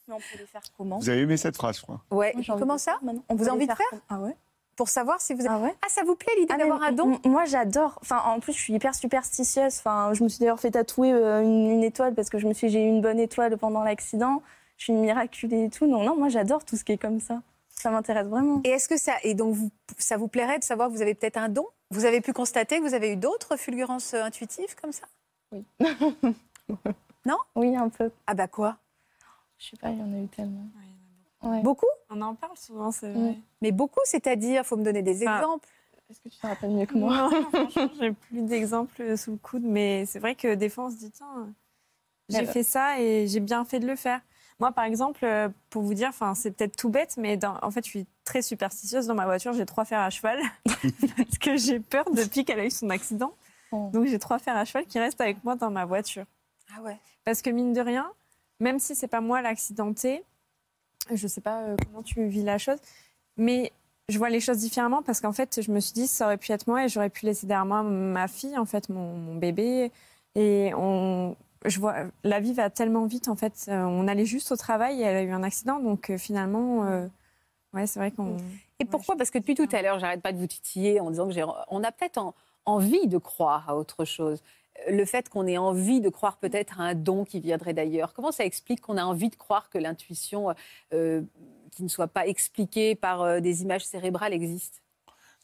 [0.10, 1.00] on peut les faire comment?
[1.00, 2.04] Vous avez aimé cette phrase, je crois.
[2.12, 2.34] Ouais.
[2.48, 2.92] Comment ça?
[2.94, 3.24] faire maintenant.
[3.30, 3.88] On vous a envie de faire?
[3.90, 4.36] comme- Ah ouais
[4.80, 5.44] Pour savoir si vous.
[5.46, 5.76] Ah ouais?
[5.82, 7.20] Ah, ça vous plaît l'idée Ah, d'avoir un don?
[7.26, 8.00] Moi, j'adore.
[8.02, 9.78] Enfin, en plus, je suis hyper superstitieuse.
[9.80, 12.54] Enfin, je me suis d'ailleurs fait tatouer euh, une, une étoile parce que je me
[12.54, 14.42] suis, j'ai eu une bonne étoile pendant l'accident.
[14.78, 15.86] Je suis miraculée et tout.
[15.86, 17.42] Non, non, moi, j'adore tout ce qui est comme ça.
[17.72, 18.62] Ça m'intéresse vraiment.
[18.64, 21.14] Et est-ce que ça et donc vous, ça vous plairait de savoir que vous avez
[21.14, 21.66] peut-être un don?
[21.92, 25.08] Vous avez pu constater que vous avez eu d'autres fulgurances euh, intuitives comme ça?
[27.56, 28.12] Oui, un peu.
[28.28, 28.78] Ah bah quoi?
[29.58, 30.70] Je sais pas, il y en a eu tellement.
[30.78, 30.89] Ouais,
[31.42, 31.62] Ouais.
[31.62, 33.22] Beaucoup On en parle souvent, c'est Mm.
[33.24, 33.38] vrai.
[33.62, 35.68] Mais beaucoup, c'est-à-dire, faut me donner des Enfin, exemples.
[36.10, 37.30] Est-ce que tu te rappelles mieux que moi Non,
[37.70, 40.98] franchement, j'ai plus d'exemples sous le coude, mais c'est vrai que des fois, on se
[40.98, 41.54] dit, tiens,
[42.30, 44.22] j'ai fait ça et j'ai bien fait de le faire.
[44.60, 47.72] Moi, par exemple, euh, pour vous dire, enfin, c'est peut-être tout bête, mais dans- en
[47.72, 49.08] fait, je suis très superstitieuse.
[49.08, 50.40] Dans ma voiture, j'ai trois fers à cheval
[51.18, 53.32] parce que j'ai peur depuis qu'elle a eu son accident.
[53.72, 53.90] Oh.
[53.94, 56.26] Donc, j'ai trois fers à cheval qui restent avec moi dans ma voiture.
[56.76, 56.98] Ah ouais.
[57.24, 58.12] Parce que mine de rien,
[58.60, 60.24] même si c'est pas moi l'accidenté,
[61.16, 62.78] je sais pas euh, comment tu vis la chose,
[63.38, 63.72] mais
[64.10, 66.52] je vois les choses différemment parce qu'en fait, je me suis dit, ça aurait pu
[66.52, 69.92] être moi et j'aurais pu laisser derrière moi ma fille, en fait, mon, mon bébé.
[70.36, 71.36] Et on,
[71.66, 73.66] je vois, la vie va tellement vite, en fait.
[73.68, 76.86] Euh, On allait juste au travail et elle a eu un accident, donc euh, finalement,
[76.86, 77.08] euh,
[77.74, 78.38] ouais, c'est vrai qu'on.
[78.80, 79.16] Et pourquoi?
[79.18, 81.44] Parce que depuis tout à l'heure, j'arrête pas de vous titiller en disant que j'ai,
[81.70, 82.34] on a peut-être en-
[82.66, 84.42] envie de croire à autre chose.
[84.88, 88.14] Le fait qu'on ait envie de croire peut-être à un don qui viendrait d'ailleurs.
[88.14, 90.54] Comment ça explique qu'on a envie de croire que l'intuition,
[90.94, 91.22] euh,
[91.72, 94.82] qui ne soit pas expliquée par euh, des images cérébrales, existe?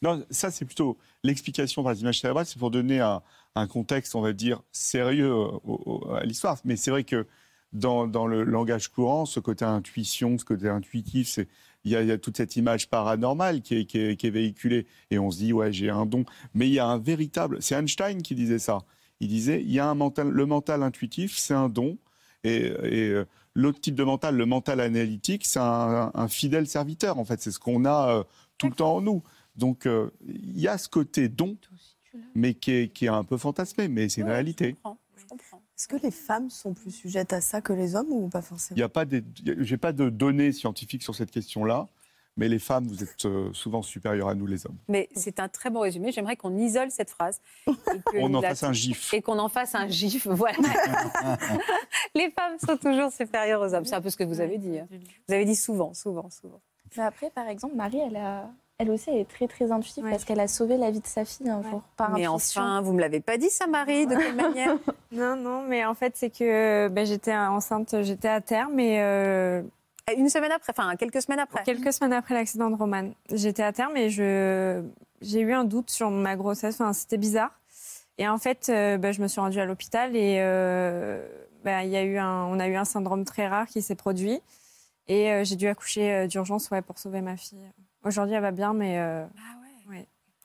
[0.02, 3.22] Non, ça, c'est plutôt l'explication par les images cérébrales, c'est pour donner un,
[3.68, 5.34] contexte, on va dire, sérieux
[6.14, 6.58] à l'histoire.
[6.64, 7.26] Mais c'est vrai que
[7.72, 11.38] dans, le langage courant, ce côté intuition, ce côté intuitif,
[11.84, 15.38] il y, a, toute cette image paranormale qui, est, qui est véhiculée et on se
[15.38, 16.24] dit ouais j'ai un don.
[16.52, 17.62] Mais il y a un véritable.
[17.62, 18.80] C'est Einstein qui disait ça.
[19.20, 21.96] Il disait il y a un mental, le mental intuitif, c'est un don
[22.44, 27.18] et, et euh, l'autre type de mental, le mental analytique, c'est un, un fidèle serviteur.
[27.18, 28.24] En fait, c'est ce qu'on a euh,
[28.58, 29.22] tout le temps en nous.
[29.56, 31.56] Donc euh, il y a ce côté don,
[32.34, 34.72] mais qui est, qui est un peu fantasmé, mais c'est une Ouais, Je réalité.
[34.74, 34.98] comprends.
[35.16, 35.62] je comprends.
[35.78, 38.42] Est-ce que les femmes sont plus sujettes à ça que les hommes ou pas Il
[38.42, 41.30] forcément n'y a pas des, il y a- j'ai pas de données scientifiques sur cette
[41.30, 41.86] question-là,
[42.36, 44.76] mais les femmes, vous êtes euh, souvent supérieures à nous les hommes.
[44.88, 46.12] Mais c'est un très bon résumé.
[46.12, 47.40] J'aimerais qu'on isole cette phrase.
[47.66, 49.14] et que On en la- fasse un gif.
[49.14, 50.26] Et qu'on en fasse un gif.
[50.30, 50.58] Voilà.
[52.14, 53.84] Les femmes sont toujours supérieures aux hommes.
[53.84, 54.78] C'est un peu ce que vous avez dit.
[54.78, 54.86] hein.
[55.28, 56.60] Vous avez dit souvent, souvent, souvent.
[56.96, 58.48] Mais après, par exemple, Marie, elle, a...
[58.78, 60.10] elle aussi, elle est très, très intuitive Ouais.
[60.10, 61.70] parce qu'elle a sauvé la vie de sa fille un Ouais.
[61.70, 62.62] jour par Mais intuition.
[62.62, 64.76] enfin, vous me l'avez pas dit, ça, Marie De quelle manière
[65.12, 69.62] Non, non, mais en fait, c'est que ben, j'étais enceinte, j'étais à terme et euh,
[70.16, 71.64] Une semaine après, enfin quelques semaines après.
[71.64, 74.82] quelques semaines après l'accident de Roman, j'étais à terme et je,
[75.20, 76.80] j'ai eu un doute sur ma grossesse.
[76.80, 77.58] Enfin, c'était bizarre.
[78.18, 81.26] Et en fait, euh, ben, je me suis rendue à l'hôpital et euh,
[81.64, 84.40] il y a eu un, on a eu un syndrome très rare qui s'est produit.
[85.08, 87.58] Et euh, j'ai dû accoucher euh, d'urgence ouais, pour sauver ma fille.
[88.04, 89.65] Aujourd'hui, elle va bien, mais euh, Ah ouais.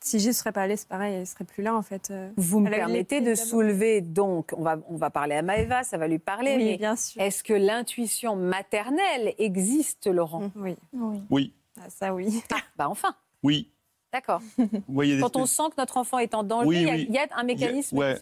[0.03, 2.09] Si j'y serais pas allée, c'est pareil, elle serait plus là en fait.
[2.11, 2.31] euh.
[2.37, 5.97] Vous me a permettez de soulever, donc, on va, on va parler à Maëva, ça
[5.97, 7.21] va lui parler, Oui, mais bien sûr.
[7.21, 10.51] est-ce que l'intuition maternelle existe, Laurent?
[10.55, 11.19] Oui, Oui.
[11.29, 12.43] Oui, Ah, ça oui.
[12.77, 13.71] Bah enfin, oui.
[14.11, 14.41] d'accord.
[14.57, 17.05] Des Quand on sent que notre enfant est en danger, Oui, il y a- oui.
[17.09, 17.97] il y, a un mécanisme.
[17.97, 18.19] ouais.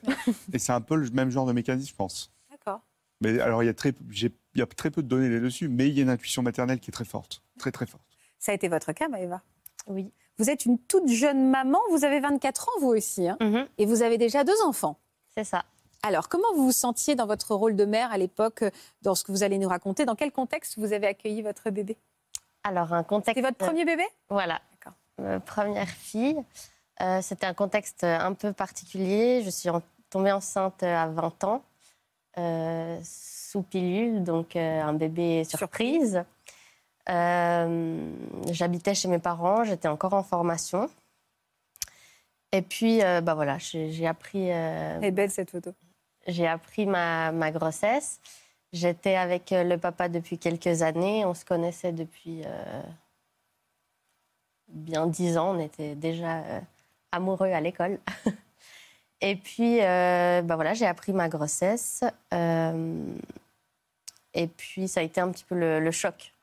[0.53, 2.31] Et c'est un peu le même genre de mécanisme, je pense.
[2.51, 2.81] D'accord.
[3.21, 5.67] Mais alors, il y a très, j'ai- il y a très peu de données là-dessus,
[5.69, 8.03] mais il y a une intuition maternelle qui est très forte, très très forte.
[8.37, 9.41] Ça a été votre cas, Maëva?
[9.87, 10.11] Oui.
[10.39, 13.85] Vous êtes une toute jeune maman, vous avez 24 ans vous aussi, hein, Mhm, et
[13.85, 14.97] vous avez déjà deux enfants.
[15.35, 15.63] c'est ça.
[16.01, 18.71] Alors, comment vous vous sentiez dans votre rôle de mère à l'époque, euh,
[19.01, 20.05] dans ce que vous allez nous raconter?
[20.05, 21.97] Dans quel contexte vous avez accueilli votre bébé?
[22.63, 23.35] Alors, un contexte.
[23.37, 24.03] C'est votre premier bébé?
[24.29, 24.61] Voilà.
[24.71, 24.93] D'accord.
[25.19, 26.37] Euh, première fille.
[27.01, 29.41] Euh, C'était un contexte un peu particulier.
[29.43, 31.61] Je suis en- tombée enceinte à 20 ans,
[32.37, 36.23] euh, sous pilule, donc euh, un bébé surprise.
[37.09, 38.11] Euh,
[38.51, 40.89] J'habitais chez mes parents, j'étais encore en formation.
[42.51, 45.71] Et puis, euh, bah voilà, j'ai appris, euh, est belle cette photo.
[46.27, 48.19] j'ai appris ma, ma grossesse.
[48.73, 51.25] J'étais avec euh, le papa depuis quelques années.
[51.25, 52.43] On se connaissait depuis
[54.67, 55.55] bien dix ans.
[55.55, 56.43] On était déjà
[57.11, 57.99] amoureux à l'école.
[59.21, 62.03] Et puis, euh, bah voilà, j'ai appris ma grossesse.
[62.33, 63.03] Euh,
[64.33, 66.33] et puis, ça a été un petit peu le, le choc.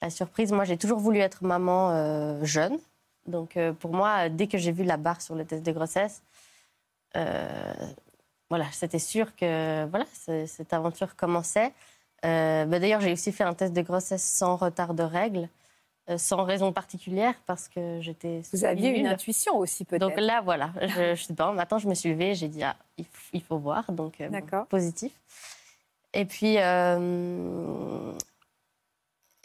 [0.00, 2.78] La surprise, moi, j'ai toujours voulu être maman euh, jeune.
[3.26, 6.22] Donc, euh, pour moi, dès que j'ai vu la barre sur le test de grossesse,
[7.16, 7.74] euh,
[8.48, 11.72] voilà, c'était sûr que voilà, ce- cette aventure commençait.
[12.22, 15.48] Bah, D'ailleurs, j'ai aussi fait un test de grossesse sans retard de règles,
[16.16, 18.42] sans raison particulière, parce que j'étais.
[18.52, 20.00] Vous aviez une intuition aussi peut-être.
[20.00, 22.76] Donc là, voilà, je, je sais pas, matin, je me suis levée, j'ai dit, ah,
[23.32, 24.66] il, faut voir, donc bon, D'accord.
[24.66, 25.12] positif.
[26.14, 28.12] Et puis, euh,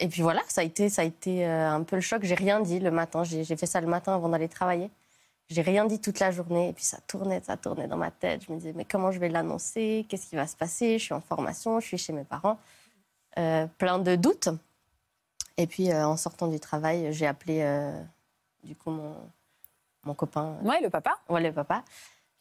[0.00, 2.24] Et puis voilà, ça a été, ça a été un peu le choc.
[2.24, 3.22] J'ai rien dit le matin.
[3.24, 4.90] J'ai fait ça le matin avant d'aller travailler.
[5.48, 6.70] J'ai rien dit toute la journée.
[6.70, 8.44] Et puis ça tournait, ça tournait dans ma tête.
[8.46, 10.06] Je me disais, mais comment je vais l'annoncer?
[10.08, 10.98] Qu'est-ce qui va se passer?
[10.98, 12.58] Je suis en formation, je suis chez mes parents.
[13.38, 14.48] Euh, plein de doutes.
[15.56, 18.00] Et puis euh, en sortant du travail, j'ai appelé euh,
[18.62, 19.14] du coup mon,
[20.04, 20.56] mon copain.
[20.62, 21.18] Ouais, le papa.
[21.28, 21.84] Ouais, le papa.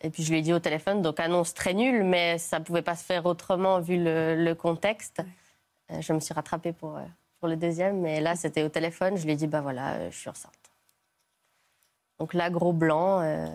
[0.01, 2.63] Et puis je lui ai dit au téléphone, donc annonce très nulle, mais ça ne
[2.63, 5.21] pouvait pas se faire autrement vu le, le contexte.
[5.89, 6.99] je me suis rattrapée pour,
[7.43, 9.17] pour le deuxième, mais là c'était au téléphone.
[9.17, 10.53] Je lui ai dit, bah voilà, je suis enceinte.
[12.17, 13.19] Donc là, gros blanc.
[13.19, 13.49] Euh,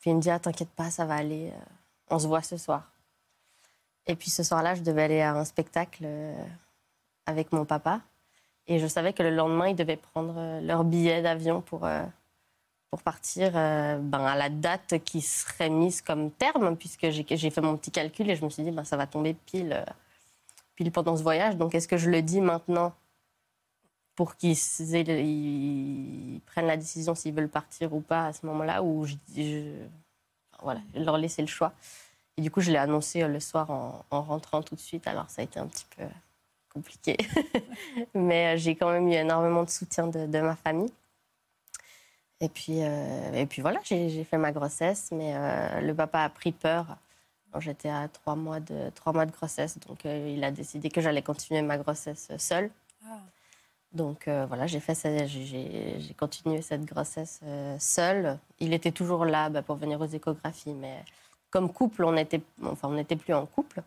[0.00, 1.52] puis il me dit, ah, t'inquiète pas, ça va aller.
[1.54, 1.64] Euh,
[2.10, 2.90] on se voit ce soir.
[4.06, 6.44] Et puis ce soir-là, je devais aller à un spectacle euh,
[7.26, 8.00] avec mon papa.
[8.66, 11.88] Et je savais que le lendemain, ils devaient prendre leur billet d'avion pour,
[12.90, 17.76] pour partir ben, à la date qui serait mise comme terme, puisque j'ai fait mon
[17.76, 19.84] petit calcul et je me suis dit, ben, ça va tomber pile,
[20.76, 21.56] pile pendant ce voyage.
[21.56, 22.94] Donc est-ce que je le dis maintenant
[24.14, 24.56] pour qu'ils
[26.46, 29.16] prennent la décision s'ils veulent partir ou pas à ce moment-là, ou je,
[30.62, 31.72] voilà, leur laisser le choix.
[32.36, 35.06] Et du coup, je l'ai annoncé euh, le soir en, rentrant tout de suite.
[35.06, 36.04] Alors, ça a été un petit peu
[36.72, 37.16] compliqué.
[38.14, 40.92] Mais euh, j'ai quand même eu énormément de soutien de, ma famille.
[42.40, 45.10] Et puis, euh, et puis voilà, j'ai fait ma grossesse.
[45.12, 45.34] Mais
[45.80, 46.96] le papa a pris peur.
[47.60, 49.78] J'étais à trois mois, de, trois mois de grossesse.
[49.86, 52.70] Donc, il a décidé que j'allais continuer ma grossesse seule.
[53.06, 53.20] Ah.
[53.94, 54.96] Donc euh, voilà, j'ai fait,
[55.28, 58.38] j'ai continué cette grossesse euh, seule.
[58.58, 61.04] Il était toujours là bah, pour venir aux échographies, mais
[61.50, 63.82] comme couple, on n'était enfin, on plus en couple.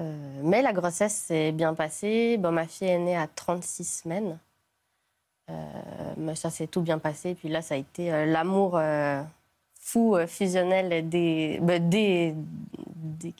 [0.00, 2.38] Euh, mais la grossesse s'est bien passée.
[2.38, 4.38] Bon, ma fille est née à 36 semaines.
[6.16, 7.34] mais ça s'est tout bien passé.
[7.34, 8.78] Puis là, ça a été l'amour
[9.90, 12.34] fou, fusionnel dès, bah, dès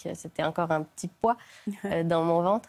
[0.03, 1.36] que c'était encore un petit poids
[2.05, 2.68] dans mon ventre.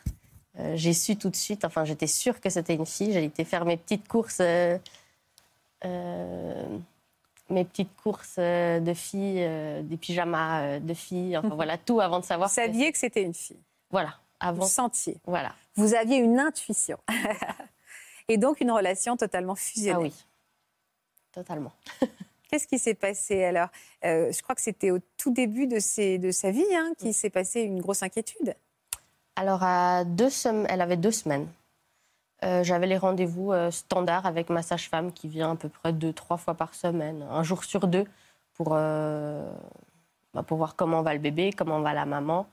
[0.60, 3.14] Euh, j'ai su tout de suite, enfin j'étais sûre que c'était une fille.
[3.14, 4.78] J'ai été faire mes petites courses, euh,
[5.86, 6.78] euh,
[7.50, 9.48] mes petites courses de filles,
[9.84, 12.50] des pyjamas de filles, enfin voilà tout avant de savoir.
[12.50, 13.62] Vous saviez que, c'était une fille.
[13.92, 14.64] Voilà, avant.
[14.64, 15.18] Vous sentiez.
[15.26, 15.54] Voilà.
[15.76, 16.98] Vous aviez une intuition.
[18.28, 19.96] Et donc une relation totalement fusionnelle.
[19.96, 20.26] Ah oui,
[21.32, 21.72] totalement.
[22.50, 23.70] Qu'est-ce qui s'est passé alors?
[24.04, 25.78] Je crois que c'était au tout début de,
[26.18, 28.56] de sa vie hein, qu'il s'est passé une grosse inquiétude.
[29.36, 30.30] Alors, à deux
[30.68, 31.48] elle avait deux semaines.
[32.44, 36.14] Euh, j'avais les rendez-vous euh, standards avec ma sage-femme qui vient à peu près deux,
[36.14, 38.06] trois fois par semaine, un jour sur deux,
[38.54, 39.52] pour, euh,
[40.34, 42.48] bah, pour voir comment va le bébé, comment va la maman,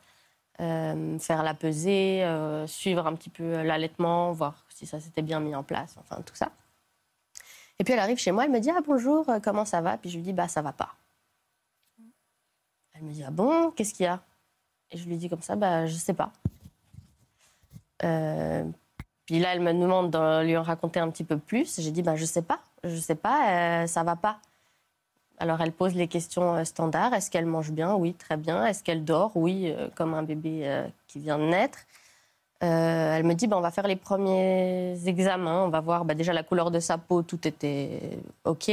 [0.58, 2.24] faire la pesée,
[2.66, 6.34] suivre un petit peu l'allaitement, voir si ça s'était bien mis en place, enfin tout
[6.34, 6.50] ça.
[7.78, 9.98] Et puis elle arrive chez moi, elle me dit Ah bonjour, comment ça va?
[9.98, 10.94] Puis je lui dis Bah ça va pas.
[12.94, 14.20] Elle me dit Ah bon, qu'est-ce qu'il y a?
[14.90, 16.32] Et je lui dis comme ça Bah je sais pas.
[18.04, 18.64] Euh,
[19.24, 21.80] puis là, elle me demande de lui en raconter un petit peu plus.
[21.80, 24.38] J'ai dit, bah, je sais pas, je sais pas, euh, ça va pas.
[25.38, 27.12] Alors elle pose les questions euh, standards.
[27.12, 27.94] Est-ce qu'elle mange bien?
[27.94, 28.64] Oui, très bien.
[28.64, 29.32] Est-ce qu'elle dort?
[29.34, 31.80] Oui, comme un bébé qui vient de naître.
[32.60, 35.64] Elle me dit, bah, on va faire les premiers examens.
[35.64, 38.70] On va voir bah, déjà la couleur de sa peau, tout était OK.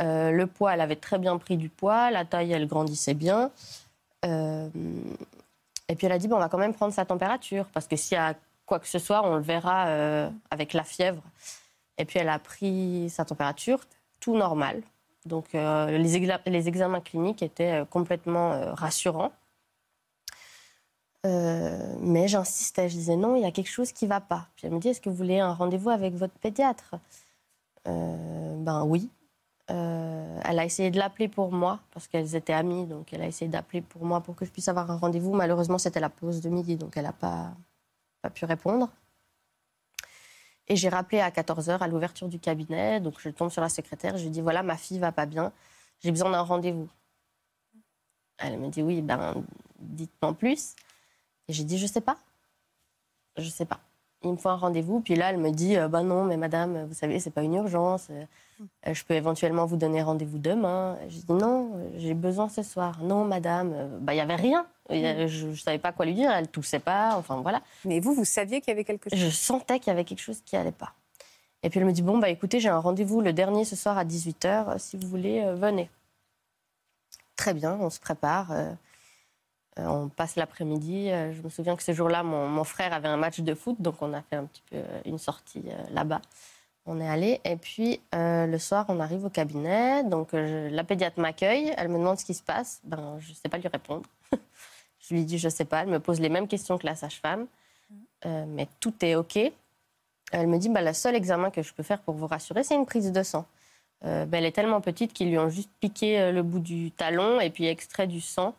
[0.00, 2.10] le poids, elle avait très bien pris du poids.
[2.10, 3.50] La taille, elle grandissait bien.
[5.88, 7.96] Et puis elle a dit, bon, on va quand même prendre sa température, parce que
[7.96, 8.34] s'il y a
[8.66, 11.22] quoi que ce soit, on le verra euh, avec la fièvre.
[11.96, 13.80] Et puis elle a pris sa température,
[14.20, 14.82] tout normal.
[15.24, 19.32] Donc euh, les, examens cliniques étaient euh, complètement rassurants.
[21.24, 24.48] Mais j'insistais, je disais non, il y a quelque chose qui ne va pas.
[24.56, 26.96] Puis elle me dit, est-ce que vous voulez un rendez-vous avec votre pédiatre?
[27.84, 29.10] Ben oui.
[29.70, 33.26] Euh, elle a essayé de l'appeler pour moi, parce qu'elles étaient amies, donc elle a
[33.26, 35.34] essayé d'appeler pour moi pour que je puisse avoir un rendez-vous.
[35.34, 37.52] Malheureusement, c'était la pause de midi, donc elle n'a pas,
[38.22, 38.88] pas pu répondre.
[40.68, 44.16] Et j'ai rappelé à 14h à l'ouverture du cabinet, donc je tombe sur la secrétaire,
[44.18, 45.52] je lui dis voilà, ma fille va pas bien,
[46.00, 46.88] j'ai besoin d'un rendez-vous.
[48.38, 49.44] Elle me dit oui, ben
[49.78, 50.74] dites-moi plus.
[51.48, 52.18] Et j'ai dit je sais pas,
[53.36, 53.80] je sais pas
[54.22, 55.00] il me faut un rendez-vous.
[55.00, 58.08] Puis là, elle me dit, bah non, mais madame, vous savez, c'est pas une urgence.
[58.10, 60.98] Euh, je peux éventuellement vous donner rendez-vous demain.
[61.08, 62.98] Je dis non, j'ai besoin ce soir.
[63.02, 64.66] Non, madame, bah il y avait rien.
[64.90, 66.30] Je ne savais pas quoi lui dire.
[66.30, 67.14] Elle toussait pas.
[67.16, 67.62] Enfin voilà.
[67.84, 69.18] Mais vous, vous saviez qu'il y avait quelque chose?
[69.18, 70.92] Je sentais qu'il y avait quelque chose qui allait pas.
[71.62, 73.96] Et puis elle me dit bon bah écoutez, j'ai un rendez-vous le dernier ce soir
[73.96, 74.78] à 18h.
[74.78, 75.88] Si vous voulez, venez.
[77.36, 78.52] Très bien, on se prépare.
[79.78, 81.10] Euh, on passe l'après-midi.
[81.10, 83.96] Euh, je me souviens que ce jour-là, mon, frère avait un match de foot, donc
[84.00, 86.20] on a fait un petit peu euh, une sortie là-bas.
[86.86, 90.04] On est allé et puis le soir, on arrive au cabinet.
[90.04, 92.80] Donc la pédiatre m'accueille, elle me demande ce qui se passe.
[92.82, 94.04] Ben, je ne sais pas lui répondre.
[94.98, 95.82] je lui dis je ne sais pas.
[95.82, 97.46] Elle me pose les mêmes questions que la sage-femme.
[98.24, 99.38] mais tout est OK.
[100.32, 102.74] Elle me dit, bah, le seul examen que je peux faire pour vous rassurer, c'est
[102.74, 103.44] une prise de sang.
[104.00, 107.50] Bah, elle est tellement petite qu'ils lui ont juste piqué le bout du talon et
[107.50, 108.54] puis extrait du sang.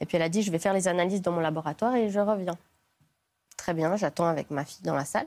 [0.00, 2.20] Et puis elle a dit, je vais faire les analyses dans mon laboratoire et je
[2.20, 2.56] reviens.
[3.56, 5.26] Très bien, j'attends avec ma fille dans la salle.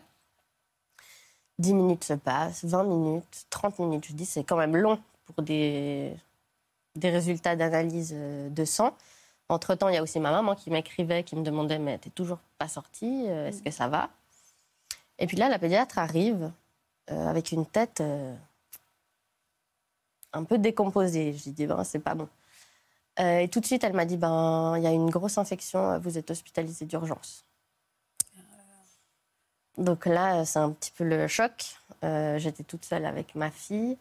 [1.59, 4.05] 10 minutes se passent, 20 minutes, 30 minutes.
[4.07, 6.13] Je dis, c'est quand même long pour des,
[6.95, 8.95] des résultats d'analyse euh, de sang.
[9.49, 12.39] Entre-temps, il y a aussi ma maman qui m'écrivait, qui me demandait, mais t'es toujours
[12.57, 14.09] pas sortie, euh, est-ce que ça va?
[15.17, 16.51] Et puis là, la pédiatre arrive
[17.11, 18.01] euh, avec une tête
[20.31, 21.33] un peu décomposée.
[21.33, 22.29] Je dis, ben, c'est pas bon.
[23.19, 26.17] Et tout de suite, elle m'a dit, ben, il y a une grosse infection, vous
[26.17, 27.45] êtes hospitalisée d'urgence.
[29.77, 31.77] Donc là, c'est un petit peu le choc.
[32.01, 33.97] J'étais toute seule avec ma fille.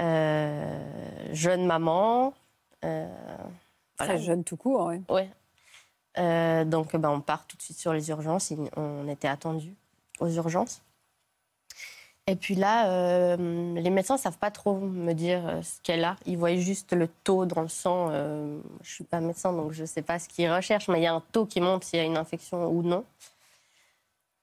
[0.00, 2.34] Euh, jeune maman.
[2.84, 3.06] Euh,
[3.96, 5.02] Très jeune tout court, oui.
[5.08, 5.30] Ouais.
[6.18, 8.52] Euh, donc, ben, on part tout de suite sur les urgences.
[8.76, 9.74] On était attendu
[10.20, 10.82] aux urgences.
[12.28, 16.16] Et puis là, les médecins ne savent pas trop me dire ce qu'elle a.
[16.24, 18.10] Ils voient juste le taux dans le sang.
[18.12, 21.02] je ne suis pas médecin, donc je ne sais pas ce qu'ils recherchent, mais il
[21.02, 23.04] y a un taux qui montre s'il y a une infection ou non.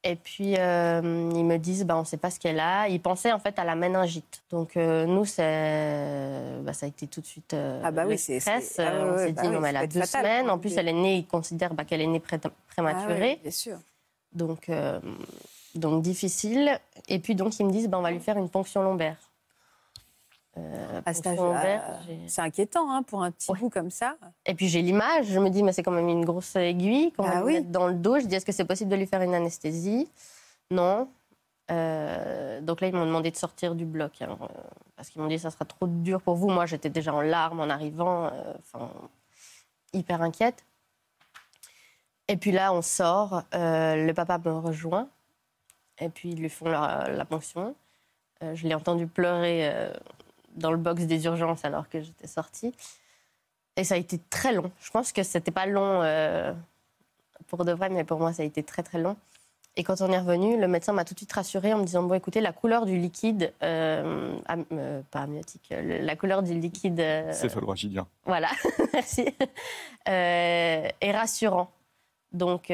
[0.03, 2.87] Et puis, euh, ils me disent, bah, on ne sait pas ce qu'elle a.
[2.87, 4.43] Ils pensaient en fait à la méningite.
[4.49, 5.25] Donc, euh, nous,
[6.63, 8.79] bah, ça a été tout de suite euh, ah bah oui, stress.
[8.79, 10.49] Ah on s'est dit, non, mais elle a deux semaines.
[10.49, 13.37] En plus, elle est née, ils considèrent bah, qu'elle est née prématurée.
[13.39, 13.77] Ah bien sûr.
[14.31, 14.69] Donc,
[15.75, 16.79] donc, difficile.
[17.07, 19.17] Et puis, donc, ils me disent, bah, on va lui faire une ponction lombaire.
[20.57, 21.01] Euh,
[22.27, 24.17] c'est inquiétant hein, pour un petit bout comme ça.
[24.45, 27.23] Et puis j'ai l'image, je me dis, mais c'est quand même une grosse aiguille qu'on
[27.23, 28.19] va ah mettre dans le dos.
[28.19, 30.09] Je dis, est-ce que c'est possible de lui faire une anesthésie?
[30.71, 31.07] Non.
[31.71, 34.21] Euh, donc là, ils m'ont demandé de sortir du bloc.
[34.21, 34.47] Hein, euh,
[34.95, 36.49] parce qu'ils m'ont dit, ça sera trop dur pour vous.
[36.49, 38.89] Moi, j'étais déjà en larmes en arrivant, enfin,
[39.93, 40.65] hyper inquiète.
[42.27, 43.43] Et puis là, on sort.
[43.53, 45.07] le papa me rejoint.
[45.99, 47.75] Et puis, ils lui font la, la ponction.
[48.41, 49.91] je l'ai entendu pleurer
[50.55, 52.73] dans le box des urgences alors que j'étais sortie.
[53.75, 54.71] Et ça a été très long.
[54.81, 56.53] Je pense que c'était pas long euh,
[57.47, 59.15] pour de vrai, mais pour moi, ça a été très très long.
[59.75, 62.03] Et quand on est revenu, le médecin m'a tout de suite rassurée en me disant
[62.03, 64.35] bon, écoutez, la couleur du liquide, euh,
[64.73, 67.01] euh, pas amniotique, la couleur du liquide.
[67.31, 68.05] Céphalorachidien.
[68.25, 68.49] Voilà,
[68.93, 69.25] merci.
[70.05, 71.71] est rassurant.
[72.31, 72.71] Donc,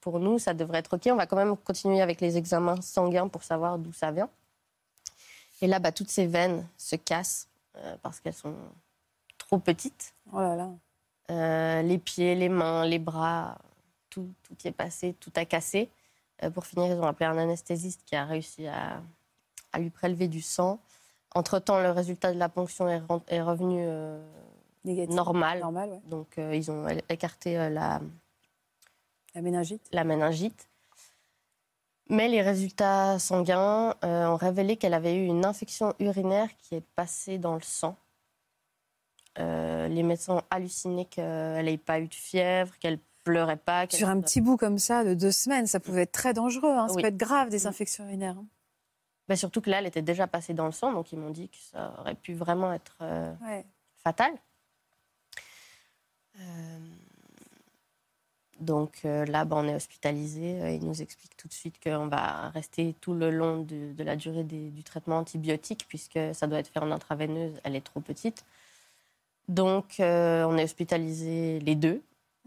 [0.00, 1.08] pour nous, ça devrait être OK.
[1.10, 4.28] On va quand même continuer avec les examens sanguins pour savoir d'où ça vient.
[5.64, 8.54] Et là, bah, toutes ces veines se cassent euh, parce qu'elles sont
[9.38, 10.14] trop petites.
[10.32, 10.70] Oh là là.
[11.30, 13.56] Euh, les pieds, les mains, les bras,
[14.10, 15.88] tout, tout y est passé, tout a cassé.
[16.42, 19.00] Euh, pour finir, ils ont appelé un anesthésiste qui a réussi à,
[19.72, 20.78] à lui prélever du sang.
[21.34, 23.86] Entre-temps, le résultat de la ponction est, est revenu
[24.84, 25.60] normal.
[25.60, 28.00] normal Donc, ils ont écarté la,
[29.34, 29.88] la méningite.
[29.92, 30.68] La méningite.
[32.10, 36.86] Mais les résultats sanguins euh, ont révélé qu'elle avait eu une infection urinaire qui est
[36.94, 37.96] passée dans le sang.
[39.38, 43.86] Euh, les médecins ont halluciné qu'elle n'ait pas eu de fièvre, qu'elle pleurait pas.
[43.88, 46.76] Sur un petit bout comme ça de deux semaines, ça pouvait être très dangereux.
[46.76, 46.88] Hein.
[46.88, 48.36] Ça peut être grave des infections urinaires.
[48.38, 48.46] Hein.
[49.26, 51.48] Bah, surtout que là, elle était déjà passée dans le sang, donc ils m'ont dit
[51.48, 53.34] que ça aurait pu vraiment être euh,
[53.96, 54.32] fatal.
[58.60, 60.60] Donc euh, là, ben, on est hospitalisé.
[60.60, 64.16] Euh, il nous explique tout de suite qu'on va rester tout le long de, la
[64.16, 67.60] durée du traitement antibiotique, puisque ça doit être fait en intraveineuse.
[67.64, 68.44] Elle est trop petite.
[69.48, 72.00] Donc, euh, on est hospitalisé les deux.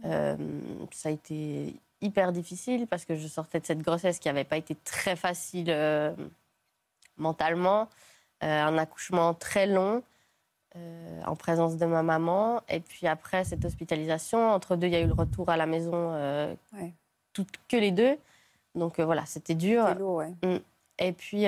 [0.03, 4.57] ça a été hyper difficile parce que je sortais de cette grossesse qui n'avait pas
[4.57, 5.73] été très facile
[7.17, 7.89] mentalement.
[8.41, 10.03] un accouchement très long.
[10.77, 12.61] Euh, en présence de ma maman.
[12.69, 15.65] Et puis après cette hospitalisation, entre deux, il y a eu le retour à la
[15.65, 16.55] maison, euh,
[17.67, 18.17] que les deux.
[18.75, 19.93] Donc euh, voilà, c'était dur.
[19.95, 20.33] Lourd, ouais.
[20.43, 20.59] Mm.
[20.99, 21.45] Et puis.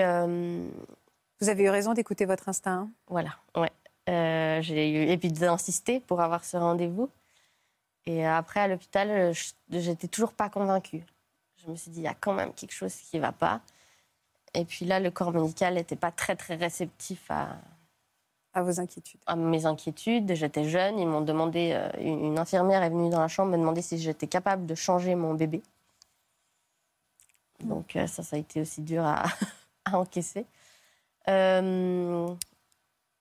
[1.42, 2.72] Vous avez eu raison d'écouter votre instinct.
[2.72, 2.90] Hein.
[3.08, 3.72] voilà, ouais.
[4.62, 7.10] j'ai eu, et puis d'insister pour avoir ce rendez-vous.
[8.06, 9.34] Et après, à l'hôpital,
[9.70, 11.02] j'étais toujours pas convaincue.
[11.56, 13.62] Je me suis dit, il y a quand même quelque chose qui ne va pas.
[14.54, 17.56] Et puis là, le corps médical n'était pas très, très réceptif à,
[18.62, 20.34] vos inquiétudes À mes inquiétudes.
[20.34, 21.00] J'étais jeune.
[21.00, 21.72] Ils m'ont demandé.
[21.74, 25.16] Euh, une infirmière est venue dans la chambre me demander si j'étais capable de changer
[25.16, 25.62] mon bébé.
[27.64, 29.26] Donc euh, ça, ça a été aussi dur à,
[29.92, 30.46] encaisser.
[31.28, 32.28] Euh,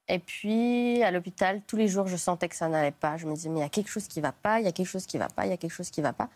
[0.08, 3.16] et puis à l'hôpital, tous les jours, je sentais que ça n'allait pas.
[3.16, 4.60] Je me disais mais il y a quelque chose qui va pas.
[4.60, 5.46] Il y a quelque chose qui va pas.
[5.46, 6.28] Il y a quelque chose qui va pas.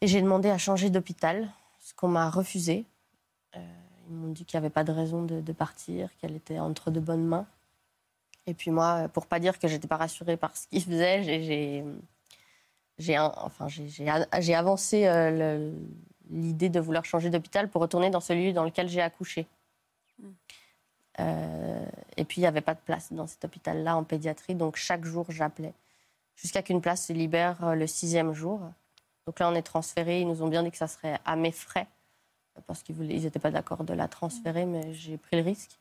[0.00, 1.48] Et j'ai demandé à changer d'hôpital,
[1.80, 2.84] ce qu'on m'a refusé.
[4.12, 7.26] M'ont dit qu'il n'y avait pas de raison de, partir, qu'elle était entre de bonnes
[7.26, 7.46] mains.
[8.46, 11.22] Et puis moi, pour pas dire que j'étais pas rassurée par ce qu'ils faisaient,
[12.98, 15.72] j'ai enfin, j'ai avancé euh,
[16.30, 19.46] l'idée de vouloir changer d'hôpital pour retourner dans celui dans lequel j'ai accouché.
[20.18, 20.30] Hmm.
[21.20, 21.86] Euh,
[22.16, 25.04] et puis, il n'y avait pas de place dans cet hôpital-là en pédiatrie, donc chaque
[25.04, 25.74] jour, j'appelais.
[26.36, 28.60] Jusqu'à qu'une place se libère euh, le sixième jour.
[29.26, 30.20] Donc là, on est transféré.
[30.20, 31.86] Ils nous ont bien dit que ça serait à mes frais,
[32.66, 35.78] parce qu'ils n'étaient pas d'accord de la transférer, mais j'ai pris le risque.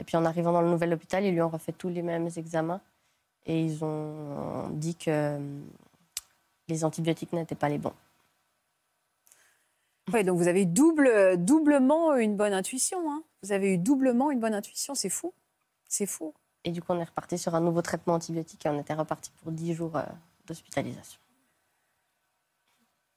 [0.00, 2.28] Et puis, en arrivant dans le nouvel hôpital, ils lui ont refait tous les mêmes
[2.36, 2.80] examens.
[3.46, 5.38] Et ils ont dit que
[6.68, 7.94] les antibiotiques n'étaient pas les bons.
[10.12, 13.10] Oui, donc vous avez double, doublement une bonne intuition.
[13.10, 13.22] Hein.
[13.42, 15.32] Vous avez eu doublement une bonne intuition, c'est fou.
[15.88, 16.34] C'est fou.
[16.64, 19.30] Et du coup, on est reparti sur un nouveau traitement antibiotique et on était reparti
[19.42, 20.02] pour 10 jours euh,
[20.46, 21.20] d'hospitalisation.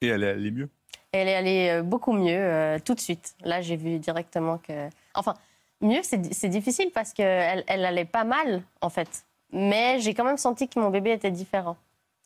[0.02, 0.70] Et elle est allée mieux?
[1.18, 3.36] Elle est allée euh, beaucoup mieux euh, tout de suite.
[3.44, 4.90] Là, j'ai vu directement que.
[5.16, 5.34] Enfin,
[5.82, 9.26] mieux, c'est difficile parce qu'elle elle allait pas mal, en fait.
[9.52, 11.78] Mais j'ai quand même senti que mon bébé était différent.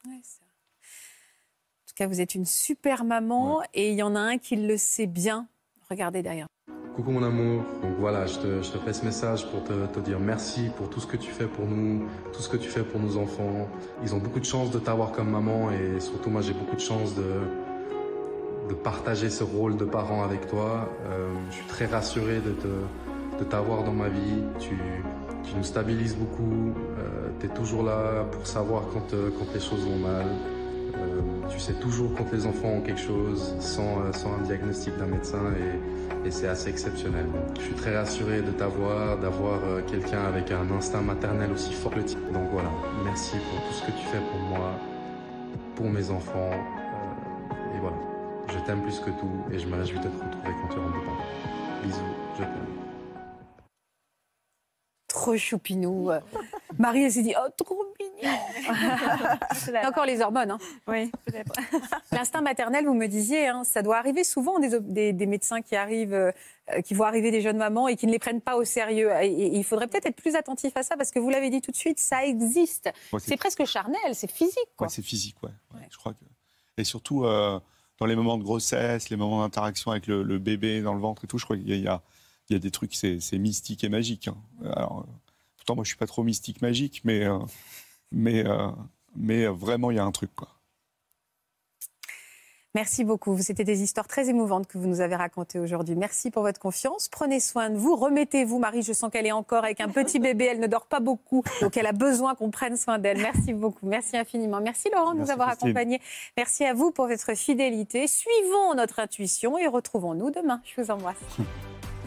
[0.06, 4.38] Ouais, en tout cas, vous êtes une super maman et il y en a un
[4.38, 5.48] qui le sait bien.
[5.90, 6.48] Regardez derrière.
[6.96, 10.00] Coucou mon amour, donc voilà, je te, je te fais ce message pour te, te,
[10.02, 12.84] dire merci pour tout ce que tu fais pour nous, tout ce que tu fais
[12.84, 13.70] pour nos enfants.
[14.04, 16.82] Ils ont beaucoup de chance de t'avoir comme maman et surtout moi j'ai beaucoup de
[16.82, 17.42] chance de,
[18.70, 20.90] de partager ce rôle de parent avec toi.
[21.10, 22.68] Euh, je suis très rassuré de, te,
[23.40, 24.44] de t'avoir dans ma vie.
[24.60, 24.78] Tu,
[25.44, 26.74] tu nous stabilises beaucoup.
[27.00, 30.26] Euh, tu es toujours là pour savoir quand, euh, quand les choses vont mal.
[30.96, 35.06] Euh, tu sais toujours quand les enfants ont quelque chose sans, sans un diagnostic d'un
[35.06, 37.26] médecin et, et c'est assez exceptionnel.
[37.58, 42.00] Je suis très rassuré de t'avoir, d'avoir quelqu'un avec un instinct maternel aussi fort que
[42.00, 42.20] le tien.
[42.34, 42.70] Donc voilà,
[43.04, 44.72] merci pour tout ce que tu fais pour moi,
[45.76, 46.52] pour mes enfants.
[48.48, 51.00] Je t'aime plus que tout et je me réjouis de te retrouver quand tu rentres
[51.00, 51.24] de Paris.
[51.84, 52.00] Bisous,
[52.38, 52.82] je t'aime.
[55.08, 56.10] Trop choupinou.
[56.80, 58.38] Marie, elle s'est dit, oh, trop mignon.
[59.86, 60.52] encore les hormones.
[60.52, 60.58] Hein.
[60.88, 61.54] Oui, peut-être.
[62.12, 66.14] L'instinct maternel, vous me disiez, hein, ça doit arriver souvent des, des, médecins qui arrivent,
[66.14, 66.32] euh,
[66.84, 69.12] qui voient arriver des jeunes mamans et qui ne les prennent pas au sérieux.
[69.22, 71.72] Et, il faudrait peut-être être plus attentif à ça parce que vous l'avez dit tout
[71.72, 72.90] de suite, ça existe.
[73.20, 74.70] c'est presque charnel, c'est physique.
[74.88, 75.52] C'est physique, ouais.
[75.90, 76.26] Je crois que...
[76.78, 77.60] Et surtout, euh,
[78.02, 81.28] dans les moments de grossesse, les moments d'interaction avec le, bébé dans le ventre et
[81.28, 82.02] tout, je crois qu'il y, a,
[82.50, 84.28] des trucs, c'est, mystique et magique.
[84.28, 84.38] Hein.
[84.76, 85.06] Alors,
[85.56, 87.38] pourtant, moi, je suis pas trop mystique magique, mais, euh,
[88.12, 88.72] mais, euh,
[89.16, 90.48] mais vraiment, il y a un truc, quoi.
[92.74, 93.38] Merci beaucoup.
[93.42, 95.96] C'était des histoires très émouvantes que vous nous avez racontées aujourd'hui.
[95.96, 97.10] Merci pour votre confiance.
[97.10, 97.98] Prenez soin de vous.
[97.98, 98.60] Remettez-vous.
[98.60, 100.46] Marie, je sens qu'elle est encore avec un petit bébé.
[100.46, 101.44] Elle ne dort pas beaucoup.
[101.62, 103.18] Donc, elle a besoin qu'on prenne soin d'elle.
[103.18, 103.86] Merci beaucoup.
[103.86, 104.62] Merci infiniment.
[104.62, 106.00] Merci Laurent de nous avoir accompagnés.
[106.38, 108.08] Merci à vous pour votre fidélité.
[108.08, 110.62] Suivons notre intuition et retrouvons-nous demain.
[110.64, 111.18] Je vous embrasse.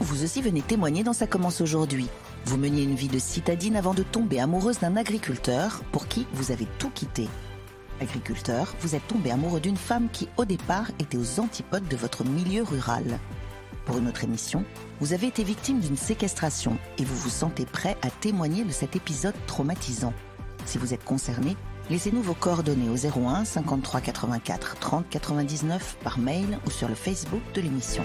[0.00, 2.08] Vous aussi venez témoigner dans Ça commence aujourd'hui.
[2.46, 6.50] Vous meniez une vie de citadine avant de tomber amoureuse d'un agriculteur pour qui vous
[6.50, 7.28] avez tout quitté
[8.04, 12.24] agriculteur, vous êtes tombé amoureux d'une femme qui, au départ, était aux antipodes de votre
[12.24, 13.18] milieu rural.
[13.84, 14.64] Pour une autre émission,
[15.00, 18.96] vous avez été victime d'une séquestration et vous vous sentez prêt à témoigner de cet
[18.96, 20.14] épisode traumatisant.
[20.64, 21.56] Si vous êtes concerné,
[21.90, 27.42] laissez-nous vos coordonnées au 01 53 84 30 99 par mail ou sur le Facebook
[27.54, 28.04] de l'émission.